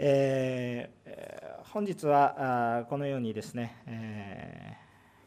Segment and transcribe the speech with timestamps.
[0.00, 4.76] えー、本日はこのようにですね、え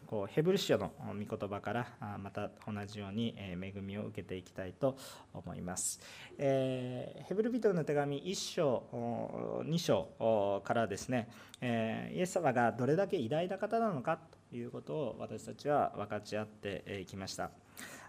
[0.05, 1.88] ー、こうヘブル書の御言葉から
[2.20, 4.96] また同じように恵みを受けていきたいと
[5.34, 5.99] 思います。
[6.38, 11.27] えー、ヘブル人の手紙1章2章からですね、
[11.59, 14.19] えイエス様がどれだけ偉大な方なのか
[14.49, 17.51] ということを私たちは分かち合っていきました。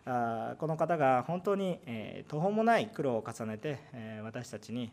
[0.05, 4.93] あこの方が本当に、え途方もない苦労を重ねて、え私たちに、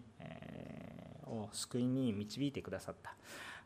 [1.30, 3.16] を救いに導いてくださった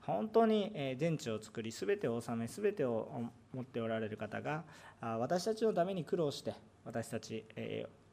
[0.01, 4.63] 本当に全地を作り全てを治め全てを持っておられる方が
[5.01, 6.53] 私たちのために苦労して
[6.85, 7.45] 私たち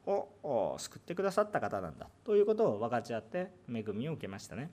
[0.05, 4.71] を救ってくださった方なんだということを分かち合って恵みを受けましたね。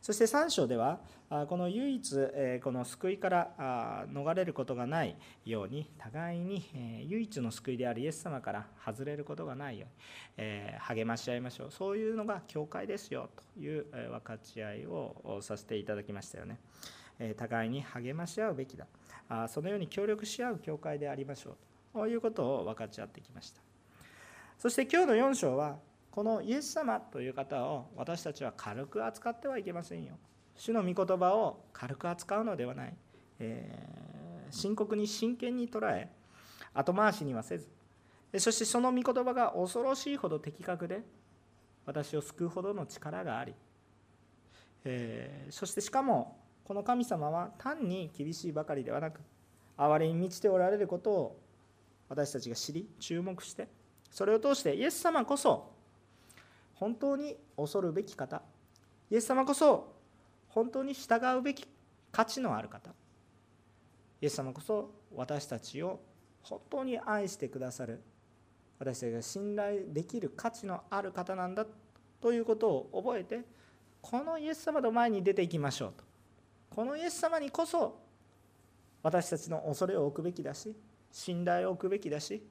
[0.00, 1.00] そして3章では
[1.48, 2.16] この唯一
[2.62, 9.86] この救いから逃れることがないように互いに唯一の救いであるイエス様から外れることがないよ
[10.38, 10.48] うに
[10.78, 11.70] 励まし合いましょう。
[11.72, 16.60] そういうのが教会ですよという分かち合いをさせていただきましたよね。
[17.36, 18.86] 互いに励まし合うべきだ。
[19.48, 21.56] そのように協力し合う教会でありましょ
[21.94, 23.60] うということを分かち合ってきました。
[24.58, 25.76] そして今日の4章は
[26.16, 30.14] このイエス様という方を私たちは軽く扱ってはいけませんよ。
[30.56, 32.94] 主の御言葉を軽く扱うのではない、
[33.38, 36.08] えー、深刻に真剣に捉え
[36.72, 37.68] 後回しにはせず。
[38.38, 41.02] そしてその御言葉が恐ろしいほど的確で
[41.84, 43.52] 私を救うほどの力があり、
[44.84, 49.20] えー、そしてしかもこの神様は単に厳しいばかりではなく
[49.76, 51.40] 憐れに満ちておられることを
[52.08, 53.68] 私たちが知り注目して
[54.10, 55.75] それを通してイエス様こそ
[56.76, 58.42] 本当に恐るべき方。
[59.10, 59.94] イエス様こそ
[60.48, 61.66] 本当に従うべき
[62.12, 62.90] 価値のある方。
[64.20, 66.00] イエス様こそ私たちを
[66.42, 68.00] 本当に愛してくださる。
[68.78, 71.66] 私たちが信頼できる価値のある方なんだ
[72.20, 73.40] ということを覚えて
[74.02, 76.04] このイエス様の前に出ていきましょうと。
[76.70, 77.98] このイエス様にこそ
[79.02, 80.74] 私たちの恐れを置くべきだし
[81.10, 82.42] 信頼を置くべきだし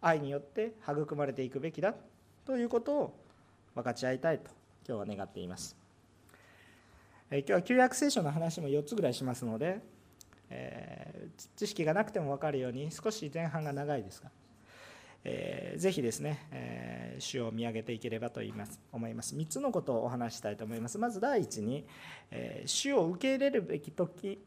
[0.00, 1.94] 愛によって育まれていくべきだ
[2.46, 3.23] ということを
[3.74, 4.50] 分かち合いたいと
[4.88, 5.76] 今日は願っています。
[7.30, 9.80] 今日は旧約聖書の話も4つぐらいしますので、
[10.50, 14.30] えー、知識がなくても分かるように少し前半が長いですが、
[15.24, 19.34] えー、ぜひですね、えー、主を見上げていければと言います思います。
[19.34, 20.98] 3つのことをお話したいと思います。
[20.98, 21.84] まず第一に、
[22.30, 24.38] えー、主を受け入れるべき時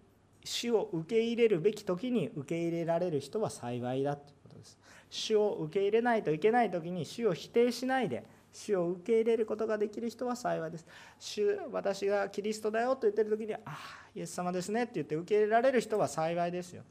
[0.45, 4.77] 主を受け入れるべき時に受け入れられる人は幸いだということです。
[5.09, 8.23] 主を受け入れないといけない時に主を否定しないで
[8.57, 10.87] 主を受け入れることができる人は幸いです。
[11.19, 13.77] 主、私がキリストだよと言ってる時に、ああ、
[14.15, 16.83] イエス様ですねって言って受け入れられる人は幸いですよ。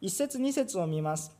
[0.00, 1.39] 一節二節を見ます。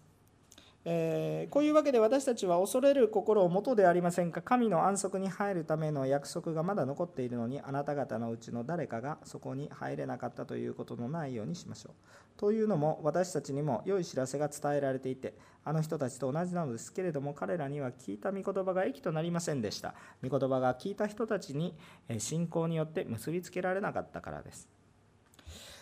[0.87, 4.41] えー、こういうわけで私たちは恐れる心をもとでありませんか？
[4.41, 11.93] 神の安息に入るための約束がまだ残っているのにあなた方のうちの誰かがそこに入れなかったということのないようにしましょう。
[12.39, 19.95] というのも私たちにも良い知らせが伝えられていてあの人たちと同じなのですけれども彼らには聞いた御言葉が益となりませんでした。
[20.27, 21.77] 御言葉が聞いた人たちに
[22.17, 24.67] 信仰によって結びつけられなかったからです。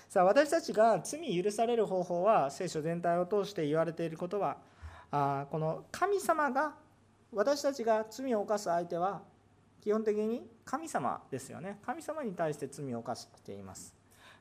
[0.08, 4.56] さあ私たちが罪許される方法は聖書全体を通して言われていることは
[5.10, 6.74] あこの神様が
[7.32, 9.22] 私たちが罪を犯す相手は
[9.80, 11.78] 基本的に神様ですよね。
[11.84, 13.94] 神様に対して罪を犯しています。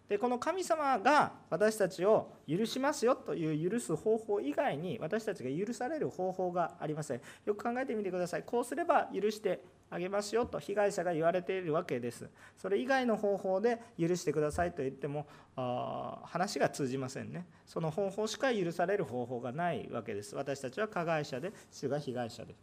[0.09, 7.21] でこの神様が私たちを許しますよという許す方法以外に私たちが許される方法がありません。
[7.45, 8.43] よく考えてみてください。
[8.43, 12.29] こうすれば許してあげますよと被害者が言われているわけです。
[12.57, 15.25] それ以外の方法で許してくださいと言っても
[16.25, 17.45] 話が通じませんね。
[17.65, 20.35] その方法しか許される方法がないわけです。
[20.35, 22.53] 私たちは加害者で主が被害者で。
[22.53, 22.57] す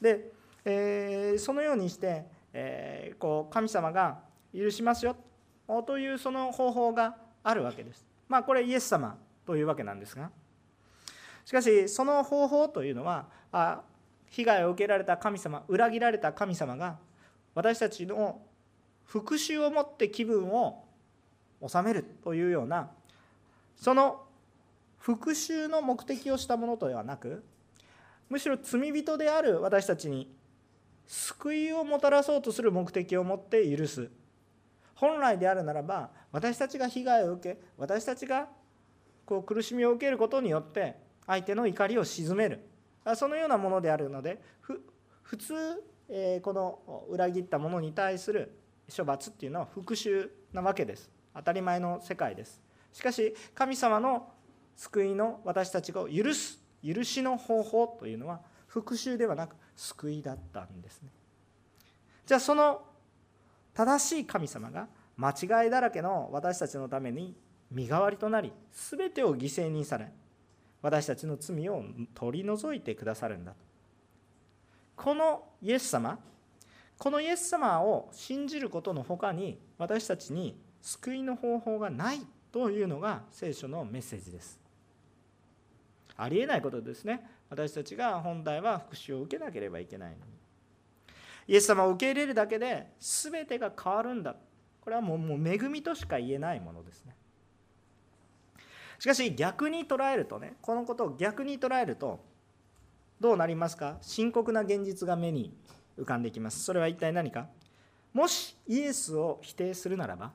[0.00, 0.32] で、
[0.64, 4.18] えー、そのようにして、えー、こう神様が
[4.54, 5.16] 許しますよ
[5.86, 8.06] というその方法があるわけです。
[8.28, 10.30] まあこれイエス様というわけなんですが。
[11.44, 13.80] しかしその方法というのはあ
[14.30, 16.98] 被害を受けられた神様裏切られた神様が
[17.54, 18.40] 私たちの
[19.04, 20.84] 復讐を持って気分を
[21.66, 22.90] 収めるというような
[23.76, 24.22] その
[24.98, 27.44] 復讐の目的をしたものではなく
[28.28, 30.30] むしろ罪人である私たちに
[31.06, 34.10] 救いをもたらそうとする目的を持って許す。
[34.94, 38.48] 本来であるならば私たちが被害を受け私たちが
[39.24, 42.67] こう苦しみを受けることによって相手の怒りを鎮める。
[43.16, 44.40] そのようなものであるので
[45.22, 45.54] 普通、
[46.08, 48.58] えこの裏切った者に対する
[48.94, 51.10] 処罰っていうのは復讐なわけです。
[51.34, 52.60] 当たり前の世界です。
[52.92, 54.32] しかし神様の
[54.76, 61.10] 救いの私たちが許す許しの方法というのは復讐ではなく救いだったんですね。
[62.26, 62.82] じゃあその
[63.74, 67.36] 正しい神様が間違いだらけの私たちのために
[67.70, 70.10] 身代わりとなり全てを犠牲にされ
[70.82, 71.84] 私たちの罪を
[72.14, 73.54] 取り除いてくださるんだ。
[74.96, 76.18] このイエス様
[76.98, 82.20] このイエス様を信じることのほかに私たちに救いの方法がない
[82.50, 84.58] というのが聖書のメッセージです。
[86.16, 87.24] ありえないことですね。
[87.48, 90.22] 私たちが本来は復讐を受けなければいけないのに。
[91.46, 94.34] イエス様を受け入れるだけで全てが変わるんだ。
[94.80, 97.14] これはもうもう恵みとしか言えないものですね。
[98.98, 102.20] しかし逆に捉えるとねこのことを逆に捉えると
[103.20, 103.98] どうなりますか？
[104.00, 105.52] 深刻な現実が目に
[105.98, 106.62] 浮かんできます。
[106.62, 107.48] それは一体何か？
[108.12, 110.32] もしイエスを否定するならば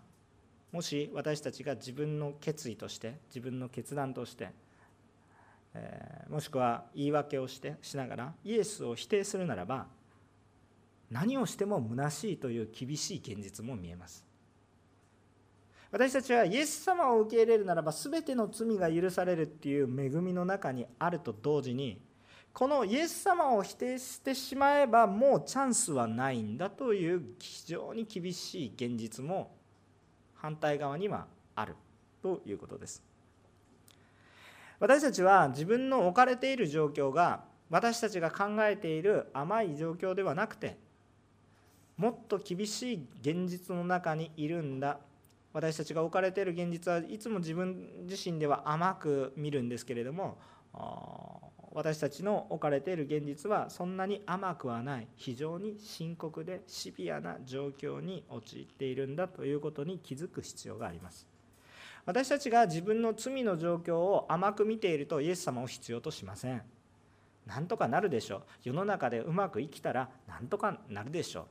[0.72, 4.50] もし私たちが自分の決意として自分の決断として、
[5.74, 9.88] えー、もしくは言い訳をしてしながらイエスを否定するならば
[11.10, 14.26] 何をしても虚しいという厳しい現実も見えます。
[15.94, 22.02] 私たちはイエス様を受け入れるならば全ての罪が許されるっていう恵みの中にあると同時に
[22.52, 29.56] このイエス様を否定してしまえばもうチャンスはないんだという非常に厳しい現実も
[30.34, 31.76] 反対側にはある
[32.24, 33.04] ということです。
[34.80, 40.76] 私たちは自分の置かれている状況が私たちが考えている甘い状況ではなくて
[41.98, 44.98] もっと厳しい現実の中にいるんだ
[45.54, 50.38] 私たちが置かれている現実はいつも自分自身では甘く見るんですけれども
[51.72, 61.28] 私たちの置かれている現実はそんなに甘くはない非常に深刻でシビアな状況に陥っているんだということに気づく必要があります。
[62.06, 66.62] 私たちが自分の罪の状況を甘く見ているとイエス様を必要としません。
[67.48, 68.42] なんとかなるでしょう。
[68.66, 71.46] 世の中でうまく生きたらなんとかなるでしょう。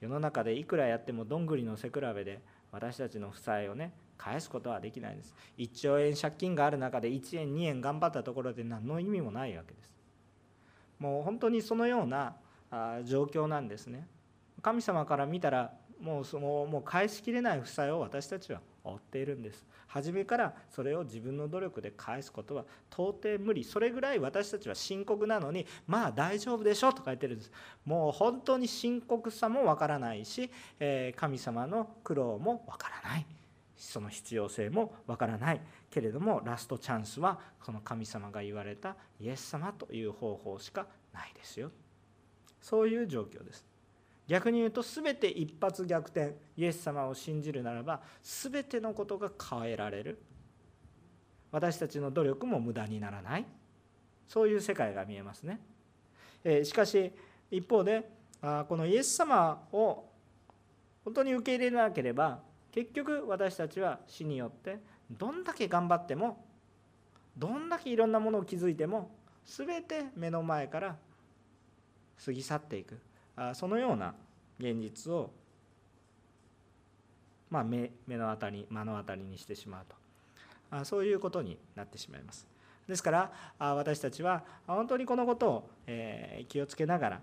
[0.00, 2.40] 世の中でいくらやってもどんぐりの背比べで
[2.72, 5.34] 私たちの負債をね返すことはできないんです。
[5.58, 9.92] 1兆円借金がある中で1円2円頑張ったところで何の意味もないわけです。
[10.98, 12.36] もう本当にそのような
[13.04, 14.06] 状況なんですね。
[14.62, 18.60] 神様から見たらもうそのもう返しきれない負債を私たちは
[18.92, 19.66] 負っているんです。
[19.86, 23.64] 初めからそれを自分の努力で返すことは到底無理。
[23.64, 27.50] それぐらい私たちは深刻なのにまあ大丈夫でしょうとか言ってるんです。
[27.84, 33.26] もう本当に深刻さもわからないし、え神様の苦労もわからない。
[33.76, 35.60] その必要性もわからない。
[35.90, 41.70] けれどもラストチャンスはこの神様が言われたイエス様という方法しかないですよ。
[42.60, 43.64] そういう状況です。
[44.26, 50.18] 逆に言うと全て一発逆転イエス様を信じるならば全てのことが変えられる。
[51.52, 53.46] 私たちの努力も無駄にならない。
[54.28, 55.60] そういう世界が見えますね、
[56.44, 57.12] えしかし
[57.50, 58.10] 一方で
[58.42, 60.04] あこのイエス様を
[61.04, 62.40] 本当に受け入れなければ
[62.72, 64.80] 結局私たちは死によって
[65.10, 66.44] どんだけ頑張っても
[67.36, 69.10] どんだけいろんなものを築いても
[69.44, 70.96] 全て目の前から
[72.24, 72.98] 過ぎ去っていく。
[73.54, 74.14] そのような
[74.58, 75.30] 現実を、
[77.50, 79.84] まあ、目目の当たり目の当たりにしてしまう
[80.70, 82.46] とそういうことになってしまいます。
[82.88, 85.70] ですから私たちは本当にこのことを
[86.48, 87.20] 気をつけながら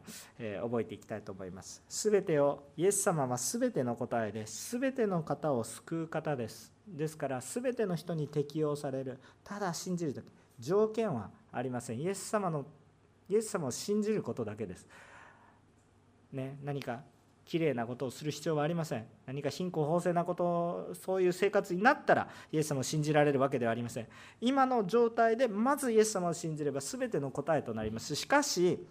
[0.61, 1.81] 覚えていきたいと思います。
[1.87, 4.71] すべてをイエス様はすべての答えです。
[4.71, 6.73] すべての方を救う方です。
[6.85, 10.25] ですからすべての人に適用されるただ信じる時
[10.59, 11.99] 条件はありません。
[11.99, 12.65] イエス様の
[13.29, 14.85] イエス様を信じることだけです。
[16.33, 17.01] ね、何か
[17.45, 19.05] きれいなことをする必要はありません。
[19.25, 24.07] 何か貧困法制なことそういう生活になったらイエス様を信じられるわけではありません。
[24.41, 28.15] 今の状態でまずイエス様を信じれば全ての答えとなります。
[28.15, 28.85] しかし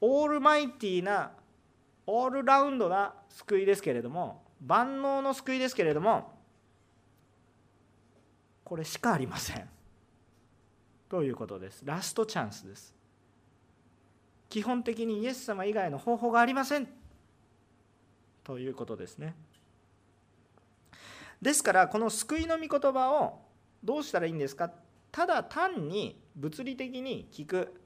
[0.00, 1.32] オールマイティーな
[2.06, 6.32] オールラウンドな救いですけれども万能の救いですけれども
[8.64, 9.68] これしかありません。
[11.08, 11.82] ということです。
[11.84, 12.95] ラストチャンスです。
[14.48, 16.88] 基本的にイエス様以外の方法がありません。
[18.44, 19.34] ということですね。
[21.42, 23.40] ですからこの救いの御言葉を
[23.84, 24.70] どうしたらいいんですか？
[25.12, 27.80] ただ単に物理的に聞く。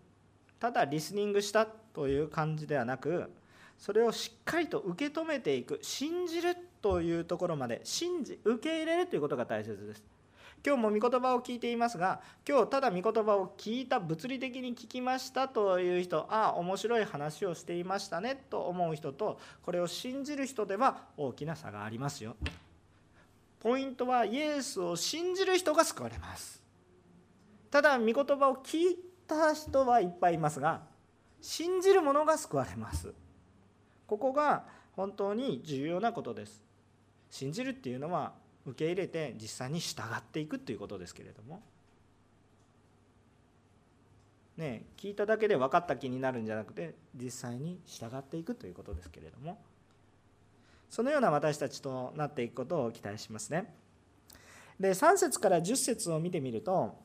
[0.58, 1.66] ただリスニングした。
[1.66, 3.32] という感じではなく
[3.76, 5.80] それをしっかりと受け止めていく。
[5.82, 6.56] 信じる。
[6.82, 7.82] というところまで。
[7.84, 9.06] 信じ受け入れる。
[9.06, 10.02] ということが大切です。
[10.64, 22.36] 今日も御言葉を聞いていますが今日ただ御言葉を聞いた物理的に聞きましたという人ああ面白い話をしていましたねと思う人とこれを信じる人では大きな差がありますよ。
[23.60, 26.62] ポイントはイエスを信じる人が救われます。
[27.70, 30.82] ただ御言葉を聞いた人はいっぱいいますが
[31.40, 33.14] 信じる者が救われます。
[34.06, 36.62] ここが本当に重要なことです。
[37.30, 38.32] 信じるっていうのは
[38.66, 41.62] 受け入れて実際に従っていくということですけれども
[44.56, 49.58] ね聞いただけで分かった気になるんじゃなくて実際に従っていくということですけれども
[50.88, 53.72] そのような私たちとなっていくことを期待しますね。
[54.80, 56.96] で3節から10節を見てみると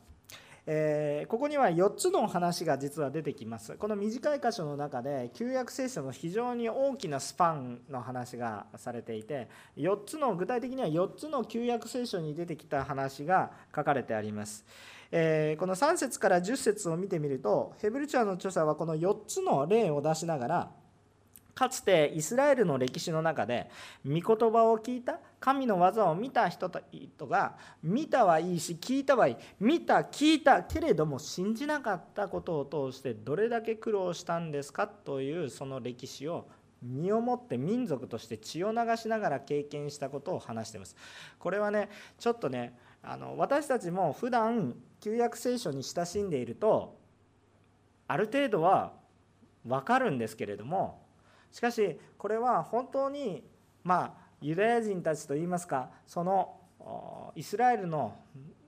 [0.67, 3.75] えー、ここには4つの話が実は出てきます。
[3.77, 14.65] この短い箇所の中で旧約聖書の非常に大きなスパンの話がされていて4つの具体的には4つの旧約聖書に出てきた話が書かれてあります、
[15.11, 20.71] えー、この3節から10節を見てみるとヘブルチャーの著者はこの4つの例を出しながら
[21.55, 23.71] かつてイスラエルの歴史の中で
[24.05, 24.21] 御言
[24.51, 36.49] 葉を聞いた神の技を見た人が見たはいいし聞いたはいい見た聞いたけれども信じなかったことを通してどれだけ苦労したんですかというその歴史を
[36.83, 40.95] 身をもって民族として血を流しながら経験したことを話しています。
[41.39, 46.97] これはねちょっとねあの私たちも普段旧約聖書に親しんでいると
[48.07, 48.91] ある程度は
[49.65, 51.04] 分かるんですけれども
[51.55, 53.41] しかしこれは本当に
[53.81, 56.53] まあユダヤ人たちといいますかその
[57.33, 58.13] イスラエルの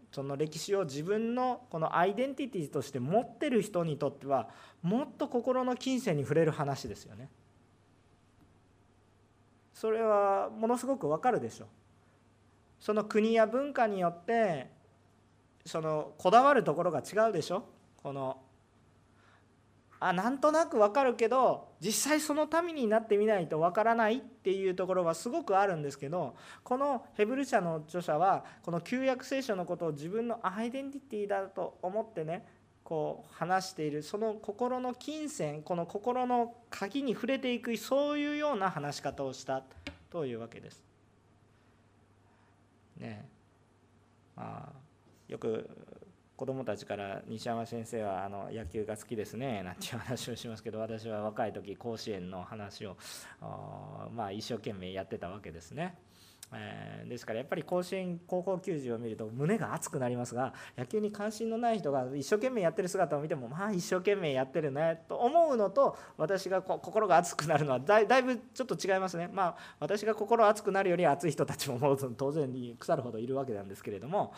[0.09, 4.47] その歴史を自分のこのアイデンティティとして持ってる人にとっては
[4.81, 7.29] もっと心の金銭に触れる話ですよね。
[9.73, 11.67] それはものすごくわかるでしょう。
[12.79, 14.71] その国や文化によって
[15.65, 17.65] そのこだわるところが違うでしょ
[18.01, 18.37] この
[19.99, 32.45] あなんとなくわかるけど実際その民になってみないとわからないっていうところはすごくあるんですけどこのヘブル社の著者はこの旧約聖書のことを自分のアイデンティティだと思ってね
[32.83, 39.63] こう話しているその心の金銭この心の鍵に触れていくそういうような話し方をした
[40.09, 40.83] というわけです。
[42.97, 43.27] ね
[44.35, 44.87] まあ
[45.27, 45.69] よく
[46.37, 52.95] 子供たちから西山先生はあの野球が好きですねなんていう話をしますけど私は若い時甲子園の話を
[54.15, 55.95] まあ一生懸命やってたわけですね。
[56.53, 69.29] えー、ですからやっぱり甲子園高校球児を見ると胸が熱くなりますが野球に関心のない人が一生懸命やってる姿を見てもまあ一生懸命やってるねと思うのと私がこ心が熱くなるのはだいぶちょっと違いますね。
[69.31, 74.33] まあ私が心熱くなるより熱い人たちももう当然に腐るほどいるわけなんですけれども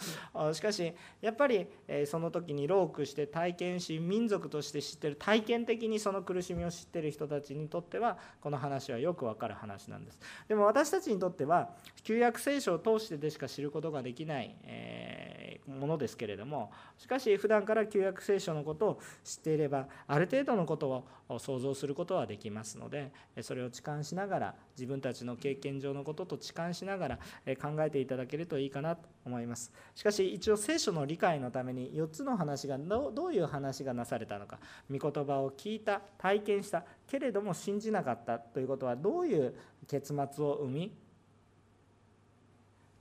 [0.53, 1.67] しかしやっぱり
[2.05, 10.19] その時にロークして体験し民族として知ってる体験的にその苦しみを知ってる人たちにとってはこの話はよくわかる話なんです。
[10.47, 11.69] でも私たちにとっては
[12.01, 27.17] 旧約聖書を通してでしか知ることができない、えものですけれどもしかし普段から旧約聖書のことを知っていればある程度のことを想像することはできますのでそれを痴漢しながら自分たちの経験上のことと痴漢しながら
[27.61, 29.71] 考えていただけるといいかなと思います。
[29.93, 39.55] しかし一応聖書の理解のために4つの話がどういう話がなされたのか御言葉を聞いた体験したけれども信じなかったということはどういう
[39.87, 41.08] 結末を生み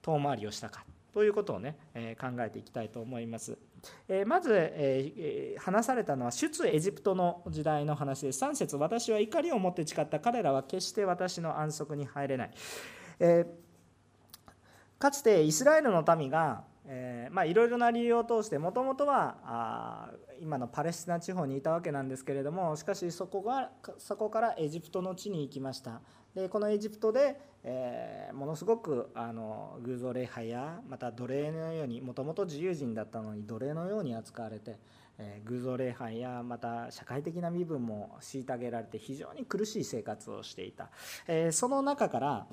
[0.03, 3.59] 遠回りをしたかということをね、え考えていきたいと思います。
[4.09, 8.45] えまず、え話されたのは出エジプトの時代の話です。
[8.45, 12.51] 3節私は怒りを持って誓った彼らは決して私の安息に入れない。
[13.21, 13.47] え
[14.99, 26.01] かつてイスラエルの民がえまあいろいろな理由を通してもともとはあ今のパレスチナ地方にいたわけなんですけれどもしかしそこがそこからエジプトの地に行きました。
[26.35, 34.79] でこのエジプトで、えー、ものすごくあの偶像礼拝やまた奴隷のようにもともと自由人だったのに奴隷のように扱われて、
[35.47, 40.91] 偶像礼拝やまた社会的な身分も虐げられて非常に苦しい生活をしていた、
[41.53, 42.47] その中から、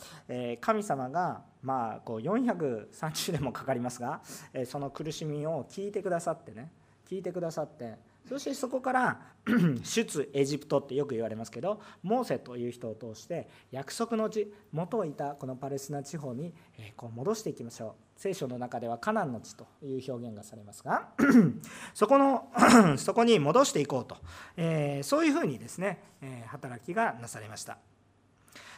[0.62, 4.22] 神様が、まあ、こう430年もかかりますが、
[4.66, 6.72] その苦しみを聞いてくださってね
[7.08, 9.22] 聞いてくださってそしてそこから
[9.84, 16.54] 出エジプトってよく言われますけどモーセという人を通して約束の地元をいたこのパレスチナ地方に
[16.96, 21.10] こう戻していきましょう聖書の中ではカナンの地という表現がされますが
[21.94, 22.50] そこの
[22.98, 24.18] そこに戻していこうと、
[24.58, 27.78] え、そういうふうにですね、え、働きがなされました。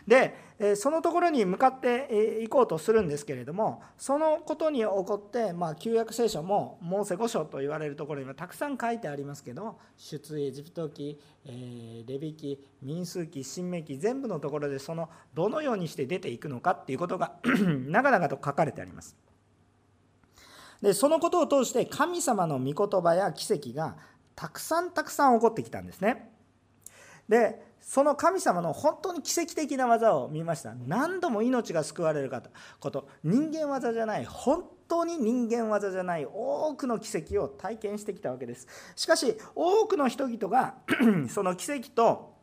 [0.08, 19.16] でそのところに向かっていこうとするんですけれどもそのことに起こって、まあ、旧約聖書もモーセ五章と言われるところにはたくさん書いてありますけど出エジプト記、えレビ記民数記新明記全部のところでそのどのようにして出ていくのかっていうことが 長々と書かれてあります。
[20.82, 23.98] でそのことを通して神様の御言葉や奇跡が
[24.36, 26.32] たくさんたくさん起こってきたんですね。
[27.28, 30.76] でその神様の本当に奇跡的な技を見ました。
[30.76, 32.44] 何度も命が救われるか
[32.82, 33.08] こと。
[33.24, 38.68] 人間技じゃない本当に人間技じゃない多くの奇跡を体験してきたわけです。
[38.98, 40.76] しかし多くの人々が
[41.34, 42.37] その奇跡と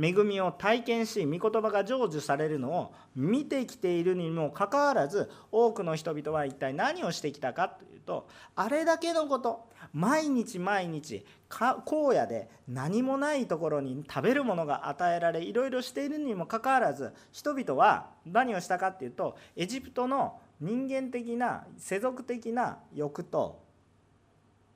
[0.00, 9.72] 恵みを体験し御言葉が成就されるのを見てきているにもかかわらず多くの人々は一体何をしてきたかというとあれだけのこと。
[9.92, 23.60] 毎日毎日荒野で何もないところに食べるものが与えられいろいろしているにもかかわらず人々は何をしたかっていうとエジプトの人間的な世俗的な欲と、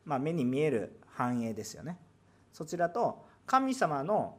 [0.04, 1.96] まあ、目に見える繁栄ですよね。
[2.52, 4.36] そちらと神様の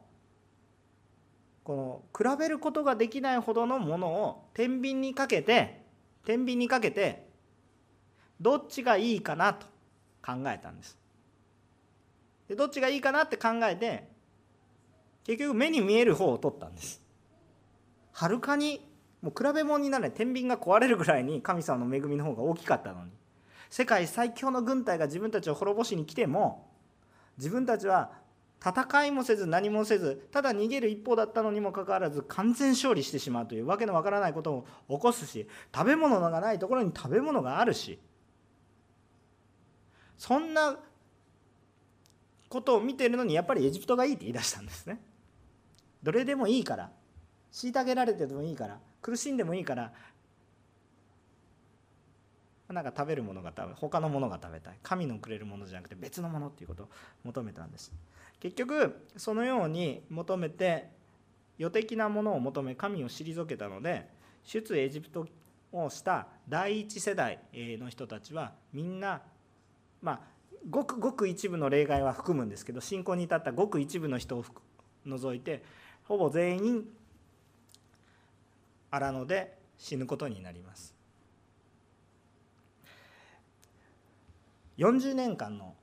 [1.68, 5.82] この比べることができないほどのものを天秤にかけて
[6.24, 7.28] 天秤にかけて
[8.40, 9.66] どっちがいいかなと
[10.24, 10.98] 考えたんです。
[12.48, 14.08] でどっちがいいかなって考えて
[15.24, 17.02] 結局目に見える方を取ったんです。
[18.12, 20.16] はるかにもう比べ物にならない。
[20.16, 23.10] 天秤が壊れるぐらいに神様の恵みの方が大きかったのに。
[23.68, 26.70] 世界最強の軍隊が自分たちを滅ぼしに来ても
[27.36, 28.12] 自分たちは
[28.64, 37.98] 戦いもせず何もせずただ逃げる一方だったのにもかかわらず完全勝利してしまうというわけのわからないことを起こすし食べ物がないところに食べ物があるし
[40.16, 40.76] そんな
[42.48, 45.00] ことを見ているのにやっぱりエジプトがいいって言い出したんですね。
[46.02, 46.90] どれでもいいから
[47.52, 49.92] 虐げられてでもいいから苦しんでもいいから
[52.68, 56.88] なんか食べるものが食べ他のものが食べたい神のくれるものじゃなくて別のものっていうことを
[57.24, 57.92] 求めたんです。
[58.40, 60.88] 結局そのように求めて
[61.58, 64.08] 予的なものを求め神を退けたので
[64.44, 65.26] 出エジプト
[65.72, 69.22] をした第一世代の人たちはみんな
[70.00, 70.20] まあ
[70.70, 74.44] ごくごく一部の例外は含むんですけど信仰に至ったごく一部の人を
[75.04, 75.62] 除いて
[76.04, 76.84] ほぼ全員
[78.90, 80.98] 荒野で死ぬことになります。
[84.78, 85.74] 40年間の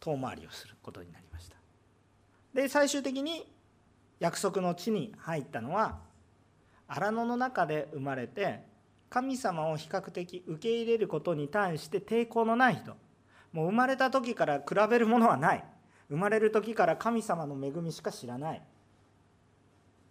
[0.00, 1.21] 遠回りをすることになりました
[2.54, 3.46] で最終的に
[4.20, 5.98] 約束の地に入ったのは
[6.86, 8.60] 荒野の中で生まれて
[9.08, 12.96] 神様を比較的受け入れることに対して抵抗のない人。
[13.52, 15.64] もう生まれた時から比べるものはない。
[16.08, 18.62] 生まれる時から神様の恵みしか知らない。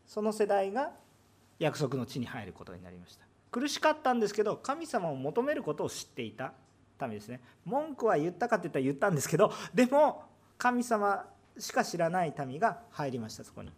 [0.06, 0.92] その世代が
[1.58, 3.26] 約束の地に入ることになりました。
[3.50, 6.54] 苦しかったんですけど神様を求めることを知っていた
[7.00, 7.42] ためですね。
[7.66, 10.24] 文句は言ったかって言ったら言ったんですけどでも
[10.58, 11.26] 神様
[11.58, 13.72] しか知らない民が入りましたそこに。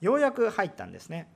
[0.00, 1.28] ようやく入ったんですね。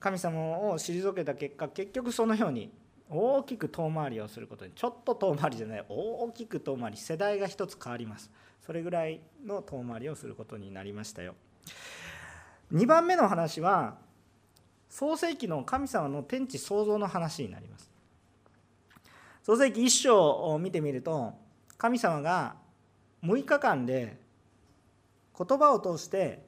[0.00, 2.70] 神様を退けた結果結局そのように
[3.08, 8.30] 大きく遠回りをすることにちょっと遠回りじゃない大きく遠回り世代が一つ変わります。
[8.64, 11.34] それぐらいの遠回りをすることになりましたよ。
[12.72, 13.96] 2番目の話は
[14.88, 17.90] 創世紀の神様の天地創造の話になります。
[19.44, 21.34] 創世紀1章を見てみると
[21.78, 22.56] 神様が
[23.22, 24.18] 6日間で
[25.36, 26.44] 言葉を通して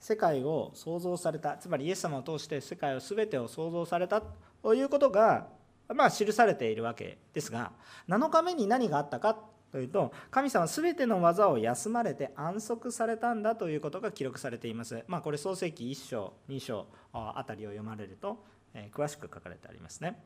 [0.00, 4.22] 世界を創造されたつまりイエス様を通して世界を全てを創造された
[4.62, 5.46] ということが
[5.94, 7.72] まあ記されているわけですが
[8.08, 9.36] 7日目に何があったか
[9.70, 15.02] というと神様は全ての技を休まれて安息されたんだということが記録されています。
[15.08, 20.22] まあ、これ創世記1章2章あたりを読まれると、え詳しく書かれてありますね。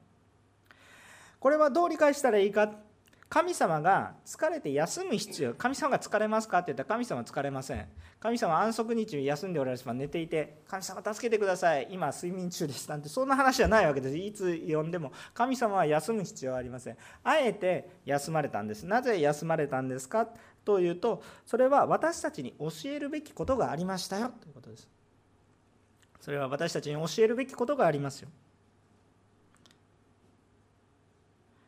[1.38, 2.72] これはどう理解したらいいか
[3.28, 7.86] 神様が疲れて休む必要神様が疲れますかって言ったら神様は疲れません。
[8.20, 11.88] 神様は安息日に休んでおられれば寝ていて神様助けてください。
[11.90, 14.16] 今睡眠中ですなんてそんな話じゃないわけです。
[14.16, 15.12] いつ呼んでも。
[15.34, 16.96] 神様は休む必要はありません。
[17.24, 18.86] あえて休まれたんです。
[18.86, 20.28] なぜ休まれたんですか
[20.64, 24.30] というとそれは私たちに教えるべきことがありましたよ。
[24.40, 24.88] ということです。
[26.20, 28.28] それは私たちに教えるべきことがありますよ。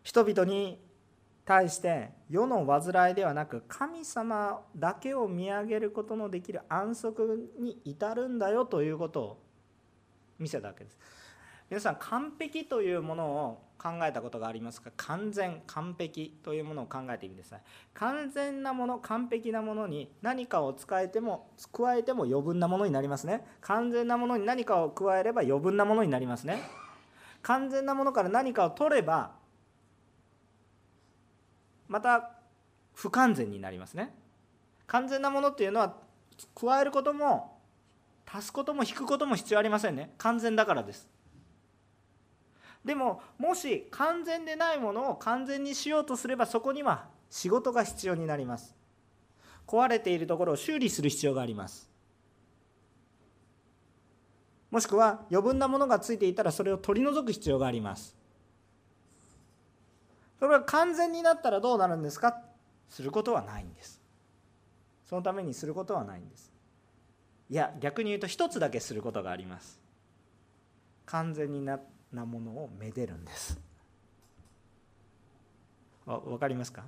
[0.04, 0.80] 人々に
[1.48, 9.42] 対して世の煩いではなく神様だけを見上げることのできる安息に至るんだよということを
[10.38, 10.98] 見せたわけです。
[11.70, 14.90] 皆さん完璧というものを考えたことがありますか？
[14.98, 17.60] 完全完璧というものを考えてみてください。
[17.94, 23.46] 完全なもの完璧なものに何かを使えても加えても余分なものになりますね。
[23.62, 26.60] 完全なものに何かを加えれば余分なものになりますね。
[27.40, 29.37] 完全なものから何かを取れば
[31.88, 32.30] また
[32.94, 34.14] 不完全になりますね。
[34.86, 35.96] 完全なものっていうのは
[36.54, 37.58] 加えることも
[38.26, 40.14] 足すことも引くことも必要ありませんね。
[40.18, 41.08] 完全だからです。
[42.84, 48.76] でももし完全でないものを完全にしようとすればそこには仕事が必要になります。
[49.66, 51.90] 壊れているところを修理する必要があります。
[54.70, 58.17] もしくは余分なものがついていたらそれを取り除く必要があります。
[60.38, 62.40] それが完全になったらどうなるんですか？
[62.88, 64.00] することはないんです。
[65.04, 66.52] そのためにすることはないんです。
[67.50, 69.80] いや逆に言うと一つだけすることがあります。
[71.06, 71.80] 完全にな
[72.12, 73.58] なものをめでるんです。
[76.06, 76.84] わ分かりますか？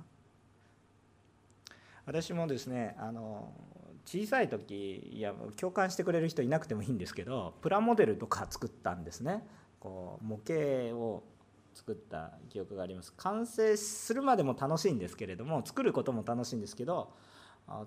[2.05, 3.51] 私もですねあの
[4.05, 9.45] 小さい時いや共感してくれる人いなくてもいいんですけどプラモデルとか作ったんですね。
[9.79, 11.23] こう模型を
[11.73, 13.13] 作った記憶があります。
[13.13, 17.11] 完成するまでも楽しいんですけれども作ることも楽しいんですけど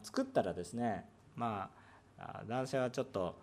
[0.03, 1.05] 作ったらですね
[1.37, 1.71] ま
[2.19, 3.39] あ男性はちょっと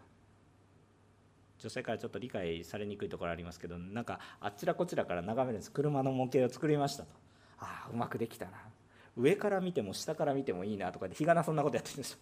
[1.59, 5.71] 女性からちょっと理解されにくいところありますけどなんかあちらこちらから眺めるんです。
[5.71, 7.09] 車の模型を作りましたと。
[7.59, 8.51] ああうまくできたな。
[9.15, 12.19] 上から見ても下から見てもいいなとかで日がなそんなことやってるんですよ。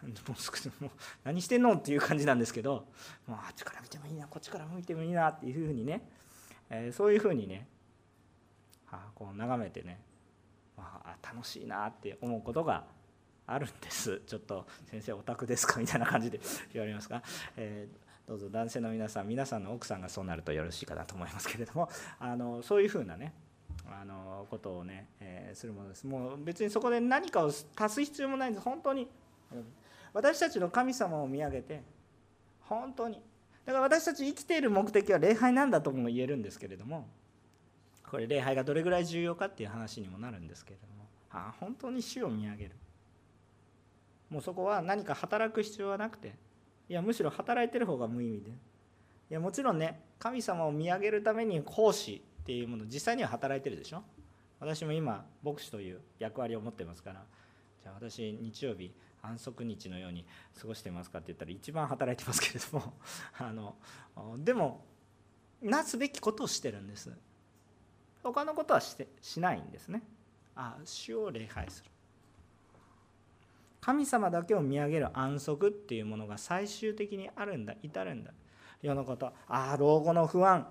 [0.80, 0.90] もう
[1.24, 2.86] 何してんのっていう感じなんですけど
[3.26, 6.08] もうあっちから見てもいいなこっちから見てもいいなっていうふうにね、
[6.70, 7.66] えー、そういうふうにね、
[8.90, 10.00] あ、こう眺めてね、
[10.78, 12.84] あ、楽しいなって思うことが
[13.46, 14.22] あるんです。
[14.26, 15.78] ちょっと先生オタクですか？
[15.80, 16.40] みたいな感じで
[16.72, 17.22] 言われますか、
[17.56, 21.88] えー、どうぞ男性の皆さん皆さんの奥さんがそうなるとよろしいかなと思いますけれども。
[22.18, 23.34] あのそういうふうなね
[23.90, 26.06] あのことをね、えー、するものです。
[26.06, 28.64] もう別にそこで何かを足す必要もないんです。
[28.64, 29.08] 本当に。
[30.12, 31.82] 私たちの神様を見上げて
[32.62, 33.22] 本当に
[33.70, 37.06] だから私たち生きている目的は礼拝なんだとも言えるんですけれども
[38.08, 42.72] これ礼拝がどれぐらい重要かっていう話にもなるんですけれどもああ本当に主を見上げる。
[44.28, 46.34] もうそこは何か働く必要はなくて
[46.88, 48.50] いやむしろ働いてる方が無意味で。
[48.50, 48.54] い
[49.28, 54.02] やもちろんね神様を見上げるために奉仕っていうもの実際には働いてるでしょ。
[54.58, 57.22] 私も今牧師という役割を持ってますから
[57.80, 60.24] じゃあ私日曜日安息日のように
[60.60, 62.94] 過ごしてますかって言ったら一番働いてますけれども
[63.38, 63.76] あの
[64.38, 64.84] でも
[65.62, 67.10] なすべきことをしてるんです。
[68.22, 70.02] 他のことはしてしないんですね。
[70.54, 71.90] あ主を礼拝する。
[73.80, 78.32] 神様だけを見上げる安息っていうものが最終的にあるんだ至るんだ。
[78.82, 80.66] 世のことああ老後の不安。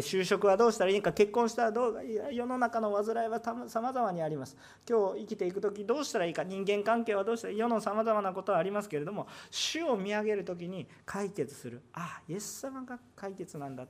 [0.00, 2.00] 就職はどうしたらいいか結婚したらどう
[2.32, 4.56] 世の中の煩いはさまざまにあります。
[4.88, 11.82] 今日生きていく時どうしたらいいか人間関係はどうしたら世のさまざまなことはありますけれども主を見上げる時に解決する。
[11.92, 13.86] ああイエス様が解決なんだ。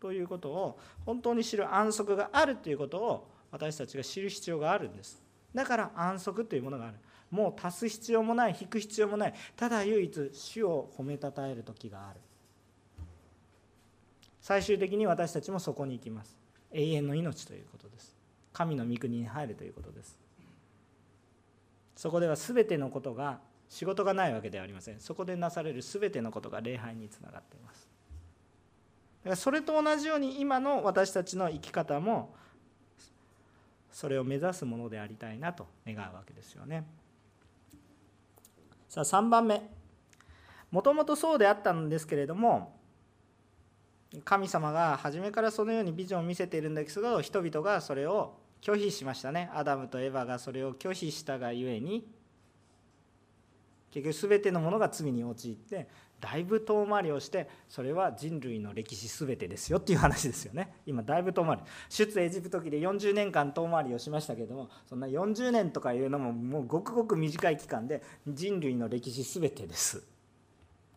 [0.00, 5.22] ということを本当に知る安息があるということを私たちが知る必要があるんです。
[5.54, 6.96] だから安息というものがある。
[7.30, 9.34] もう足す必要もない引く必要もない。
[9.56, 12.20] ただ唯一主を褒めたたえる時がある。
[14.46, 16.38] 最終的に私たちもそこに行きます。
[16.70, 18.14] 永遠の命ということです。
[18.52, 20.16] 神の御国に入るということです。
[21.96, 25.00] そこでは全てのことが仕事がないわけではありません。
[25.00, 27.88] そこでなされる全てのことが礼拝につながっています。
[29.24, 32.32] だからそれと同じように今の私たちの生き方も
[33.90, 36.86] それを目指すものでありたいなと願うわけですよね。
[38.88, 39.68] さあ3番目。
[40.70, 42.75] もともとそうであったんですけれども
[44.24, 49.50] 神様が初めからそのようにビジョンを見せているんですけど人々がそれを拒否しましたね。
[49.54, 52.06] アダムとエヴァがそれを拒否したがゆえに。
[53.90, 55.88] 結局全てのものが罪に陥って
[56.20, 60.74] だいぶ遠回りをしてそれは人類の歴史全てですよっていう話ですよね。
[60.86, 61.62] 今だいぶ遠回り。
[61.88, 70.02] 出エジプト期で40年間遠回りをしましたけどもそんな40年とかいうのももうごくごく短い期間で人類の歴史全てです。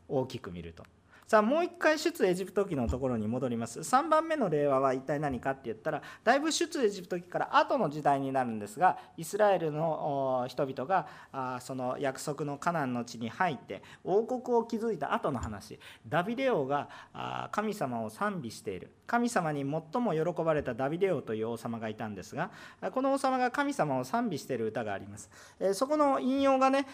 [0.07, 0.83] 大きく見ると。
[1.29, 3.81] さあもう一回出エジプト記のところに戻ります。
[3.81, 15.79] 3番目の令和は一体何かって言ったらだいぶ出エジプト記から後の時代になるんですがイスラエルの人々がその約束のカナンの地に入って王国を築いた後の話。
[16.07, 16.89] ダビデ王が
[17.51, 18.89] 神様を賛美している。
[19.09, 22.51] 神様に最も喜ばれたダビデ王という王様がいたんですが
[22.91, 25.31] この王様が神様を賛美している歌があります
[25.73, 26.85] そこの引用がね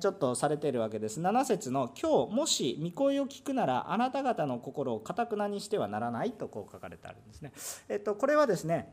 [0.00, 7.52] ちょっとされているわけです7節の「今日もし御声を聞くならあなた方の心をかたくなにしてはならないとこう書かれてあるんですね。
[7.90, 8.90] えっと、これはですね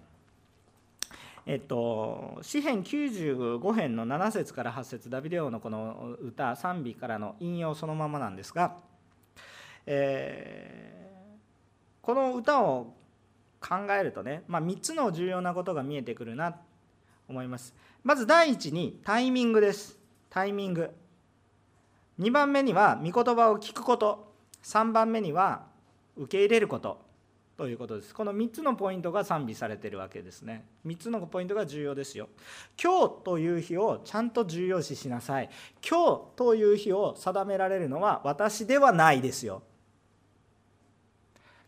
[1.46, 8.78] えっと、詩編95編の7節から8節ダビデ王のこの歌賛美からの引用そのままなんですが、
[9.88, 10.99] えー、
[12.10, 12.96] この歌を
[13.62, 16.58] 考えるとね、まあ、3つの重要なことが見えてくるなと
[17.28, 17.76] 思います。
[18.04, 19.96] まず第一にタイミングです。
[20.28, 20.90] タイミング。
[22.20, 24.34] 2番目には御言葉を聞くこと。
[24.64, 25.68] 3番目には
[26.18, 27.00] 受け入れること。
[27.58, 28.16] ということです。
[28.16, 30.66] この3つのポイントが賛美されてるわけですね。
[30.88, 32.30] 3つのポイントが重要ですよ。
[32.84, 35.50] 今日という日をちゃんと重要視しなさい。
[35.88, 39.62] 今日という日を定められるのは私ではないですよ。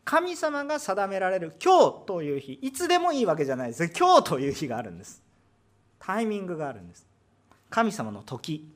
[0.03, 3.89] 神様が定められる今日という日いつでもいいわけじゃないです。
[3.97, 5.23] 今日という日があるんです。
[5.99, 7.07] タイミングがあるんです。
[7.69, 8.67] 神様の時。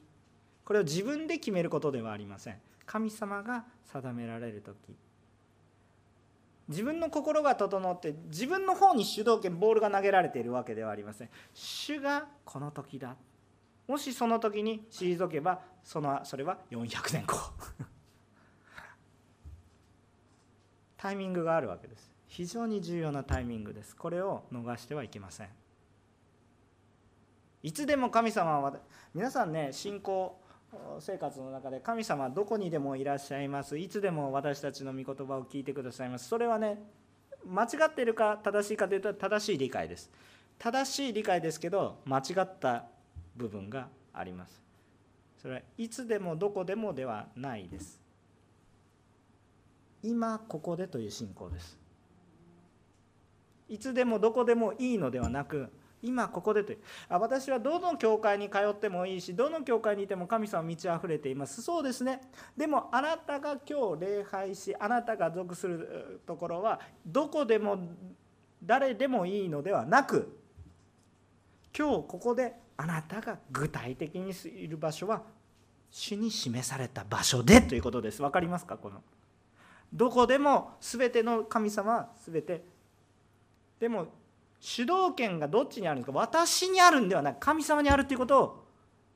[0.63, 2.57] これを自分で決めることではありません。
[2.85, 4.75] 神様が定められる時。
[6.67, 11.29] 自分の心が整って自分の方に主導権ボールが投げられているわけではありません。
[11.53, 13.15] 主がこの時だ。
[13.88, 17.35] もしその時に退けばそのそれは400年後。
[20.97, 22.12] タイミングがあるわけです。
[22.27, 23.95] 非常に重要なタイミングです。
[23.95, 25.49] これを逃してはいけません。
[27.63, 28.73] いつでも神様は
[29.13, 30.39] 皆さんね信仰
[30.99, 33.77] 生活の中で神様はどこにでもいらっしゃいます。
[33.77, 36.27] いつでも私たちの御言葉を聞いてくださいます。
[36.27, 36.84] それはね
[37.45, 40.12] 間違っているか正しいかというと正しい理解です。
[40.58, 42.86] 正しい理解ですけど間違った
[43.36, 44.62] 部分があります。
[45.41, 48.04] それはいつでもどこでもではないです。
[50.05, 51.77] 今ここでという信仰です。
[53.67, 55.71] いつでもどこでもいいのではなく
[56.03, 56.77] 今ここでという。
[57.09, 61.63] あ私はどの教会に通ってもいいしどの教会にいても神様満ち溢れています。
[61.63, 62.21] そうですね。
[62.55, 67.79] でもあなたが今日礼拝しあなたが属するところはどこでも
[68.63, 70.37] 誰でもいいのではなく
[71.75, 75.23] 今日ここであなたが具体的にいる場所は
[75.89, 78.21] 主に示された場所でということです。
[78.21, 79.01] 分かりますかこの。
[79.95, 82.63] どこでも全ての神様は全て。
[83.79, 84.08] でも
[84.60, 86.17] 主導権がどっちにあるんですか。
[86.17, 88.65] 私にあるんではなく神様にあるということ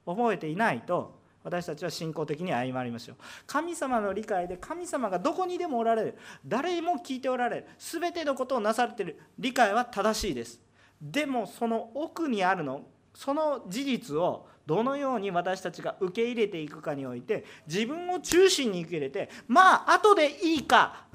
[0.06, 6.18] を覚えていないと私たちは信仰的に歩まりましょう神様の理解で神様がどこにでもおられる。
[6.46, 7.66] 誰も聞いておられる。
[7.78, 9.20] 全てのことをなされている。
[9.38, 10.62] 理解は正しいです。
[11.02, 21.06] でもその奥にあるのその事実をどのように私たちが受け入れていくかにおいて自分を中心に受け入れてまあ後でいいか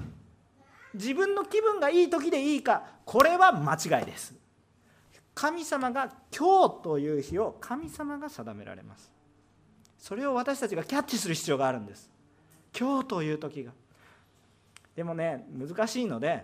[0.93, 4.35] 自分の気分がいい時でいいかこれは間違いです。
[5.33, 9.09] 神様が今日という日を神様が定められます。
[9.99, 12.09] それを私たちがキャッチする必要があるんです。
[12.77, 13.71] 今日という時が。
[14.97, 16.43] でもね難しいので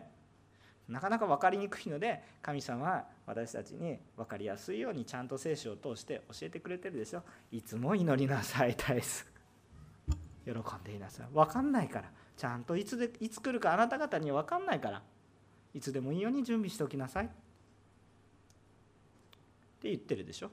[0.92, 7.24] なかなか分かりにくいので神様は私たちに分かりやすいようにちゃんと聖書を通して教えてくれてるでしょ。
[7.52, 9.26] いつも祈りなさい絶えず
[10.46, 11.28] 喜んでいなさい。
[11.34, 12.12] 分かんないから。
[12.36, 15.02] ちゃんといつでいつ来るかあなた方には分かんないから。
[15.74, 17.26] いつでもいいように準備しておきなさい。
[17.26, 17.28] っ
[19.80, 20.50] て言ってるでしょ。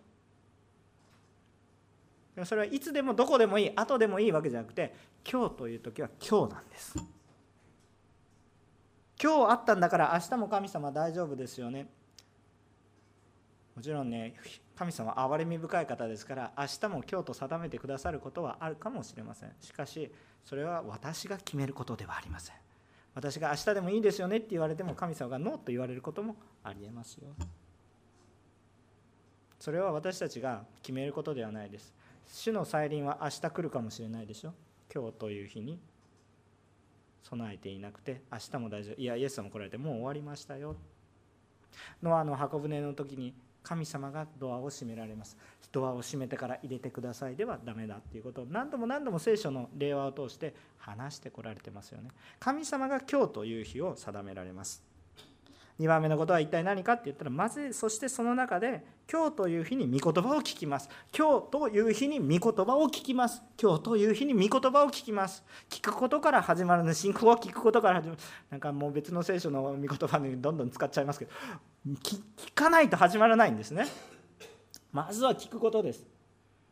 [2.35, 4.95] でもそれはいつでもどこでもいい後でもいいわけじゃなくて
[5.29, 7.18] 今日という時は今日なんです。
[9.21, 11.89] 今日あったんだから明日も神様大丈夫ですよね。
[13.75, 14.35] もちろんね
[14.77, 19.53] 神様は憐れみ深い方ですから明日も今日と定めてくださることはあるかもしれません。
[19.61, 20.13] しかし
[20.45, 22.57] それは私が決めることではありません。
[23.15, 27.29] 私が明日でもいいですよねって言われても神様がノーと言われることもありえますよ。
[29.59, 31.93] それは私たちが決めることではないです。
[32.29, 34.55] 主の再臨は明日来るかもしれないでしょ。
[34.95, 35.81] 今日という日に。
[37.23, 39.01] 備えていなくて明日も大丈夫。
[39.01, 40.77] いやイエス様来られてもう終わりましたよ。
[42.03, 45.37] ノアの箱舟の時に神様がドアを閉められます。
[45.73, 47.37] ドアを閉めてから入れてください。
[47.37, 52.11] ではダメだっていうことを何度も何度も聖書の令和を通して話してこられてますよね。
[52.41, 54.88] 神様が今日という日を定められます。
[55.81, 60.91] 2番目のことは一体何かって言ったらまずそしてその中で今日という日に御言葉を聞きます。
[61.17, 63.43] 今日という日に御言葉を聞きます。
[63.63, 65.45] 今日という日に御言葉を聞きます。
[65.71, 66.85] 聞くことから始まる。
[66.85, 68.21] の信仰を聞くことから始まる。
[68.51, 71.31] なんかもう別の聖書の御言葉にどんどん使っちゃいますけど。
[72.03, 72.21] 聞
[72.55, 73.87] かないと始まらないんですね。
[74.93, 76.05] まずは聞くことです。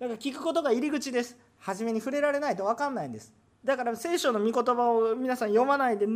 [0.00, 1.36] だから聞くことが入り口です。
[1.58, 3.32] 初めに触れられないと分かんないんです。
[3.66, 6.06] だから聖書の御言葉を皆さん読まないで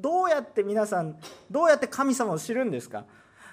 [0.00, 1.18] どうやって皆さん
[1.50, 3.04] どうやって神様を知るんですか？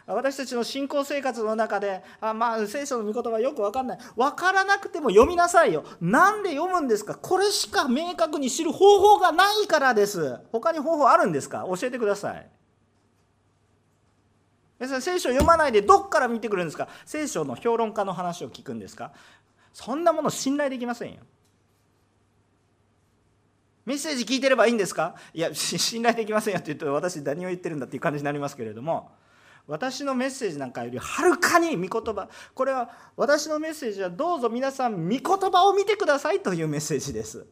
[0.06, 3.98] 私たちの信仰生活の中であまあ聖書の御言葉よく分かんない。
[4.16, 5.84] 分からなくても読みなさいよ。
[6.00, 7.16] なんで読むんですか？
[7.16, 10.40] これしか明確に知る方法がないからです。
[10.52, 11.66] 他に方法あるんですか？
[11.68, 12.48] 教えてください。
[14.80, 16.88] 皆さん聖書を読まないでどっから見てくるんですか？
[17.06, 19.14] 聖書の評論家の話を聞くんですか？
[19.74, 21.22] そんなもの信頼できませんよ。
[23.88, 25.16] メッセージ聞いてればいいんですか？
[25.34, 29.12] いや 信頼できませんよって言うと私何を言ってるんだっていう感じになりますけれども
[29.66, 37.48] 私のメッセージなんかよりはるかに御言葉これは私のメッセージはどうぞ皆さん御言葉を見てくださいというメッセージです。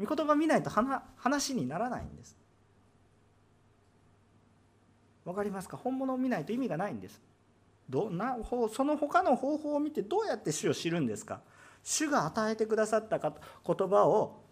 [0.00, 2.36] 御言葉見ないと話にならないんです。
[5.24, 5.76] 分かりますか？
[5.76, 7.20] 本物を見ないと意味がないんです。
[7.90, 8.36] どな
[8.72, 11.40] その他の方法を見てどうやって主を知るんですか？
[11.88, 13.32] 主が与えてくださった言
[13.88, 14.42] 葉を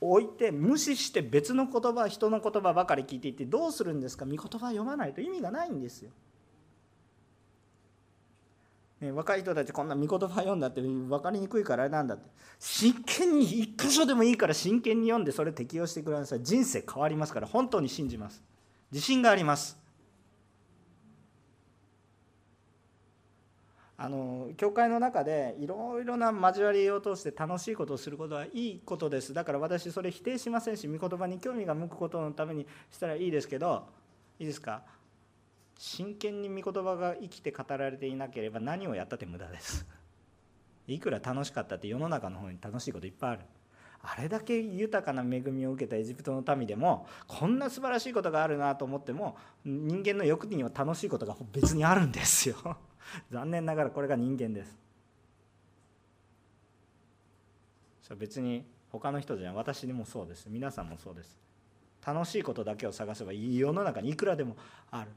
[0.00, 4.24] 置いて無視して別の言葉人の言葉ばかり聞いていってどうするんですか？
[4.24, 6.10] 御言葉読まないと意味がないんですよ。
[9.00, 12.28] ね、若い人たちこんな御言葉読んだって分かりにくいからあれなんだって。
[12.58, 16.42] 真剣に一箇所でもいいから真剣に読んでそれ適用してください。
[16.42, 18.42] 人生変わりますから本当に信じます。
[18.90, 19.79] 自信があります。
[24.02, 29.34] あの教会の中でいろいろな交わりを通して楽しいことをすることはいいことです。
[29.34, 33.84] だから私それ否定しませんし御言葉に興味が向くことのためにしたらいいですけど
[34.38, 34.84] いいですか？
[35.78, 39.84] 真剣に御言葉が生きて語られていなければ何をやったって無駄です。
[40.86, 43.40] いくら楽しかったって世の中の方に楽しいこといっぱいある。
[44.02, 52.56] あれだけ豊かな恵みを受けたエジプトの民でもこんな素晴らしいことがあるなと思っても人間の欲には楽しいことが別にあるんですよ。
[53.30, 54.78] 残念ながらこれが人間です。
[58.16, 60.46] 別に他の人じゃ私でもそうです。
[60.48, 61.38] 皆さんもそうです。
[62.04, 64.56] 楽しいことだけを探せば世の中にいくらでも
[64.90, 65.10] ある。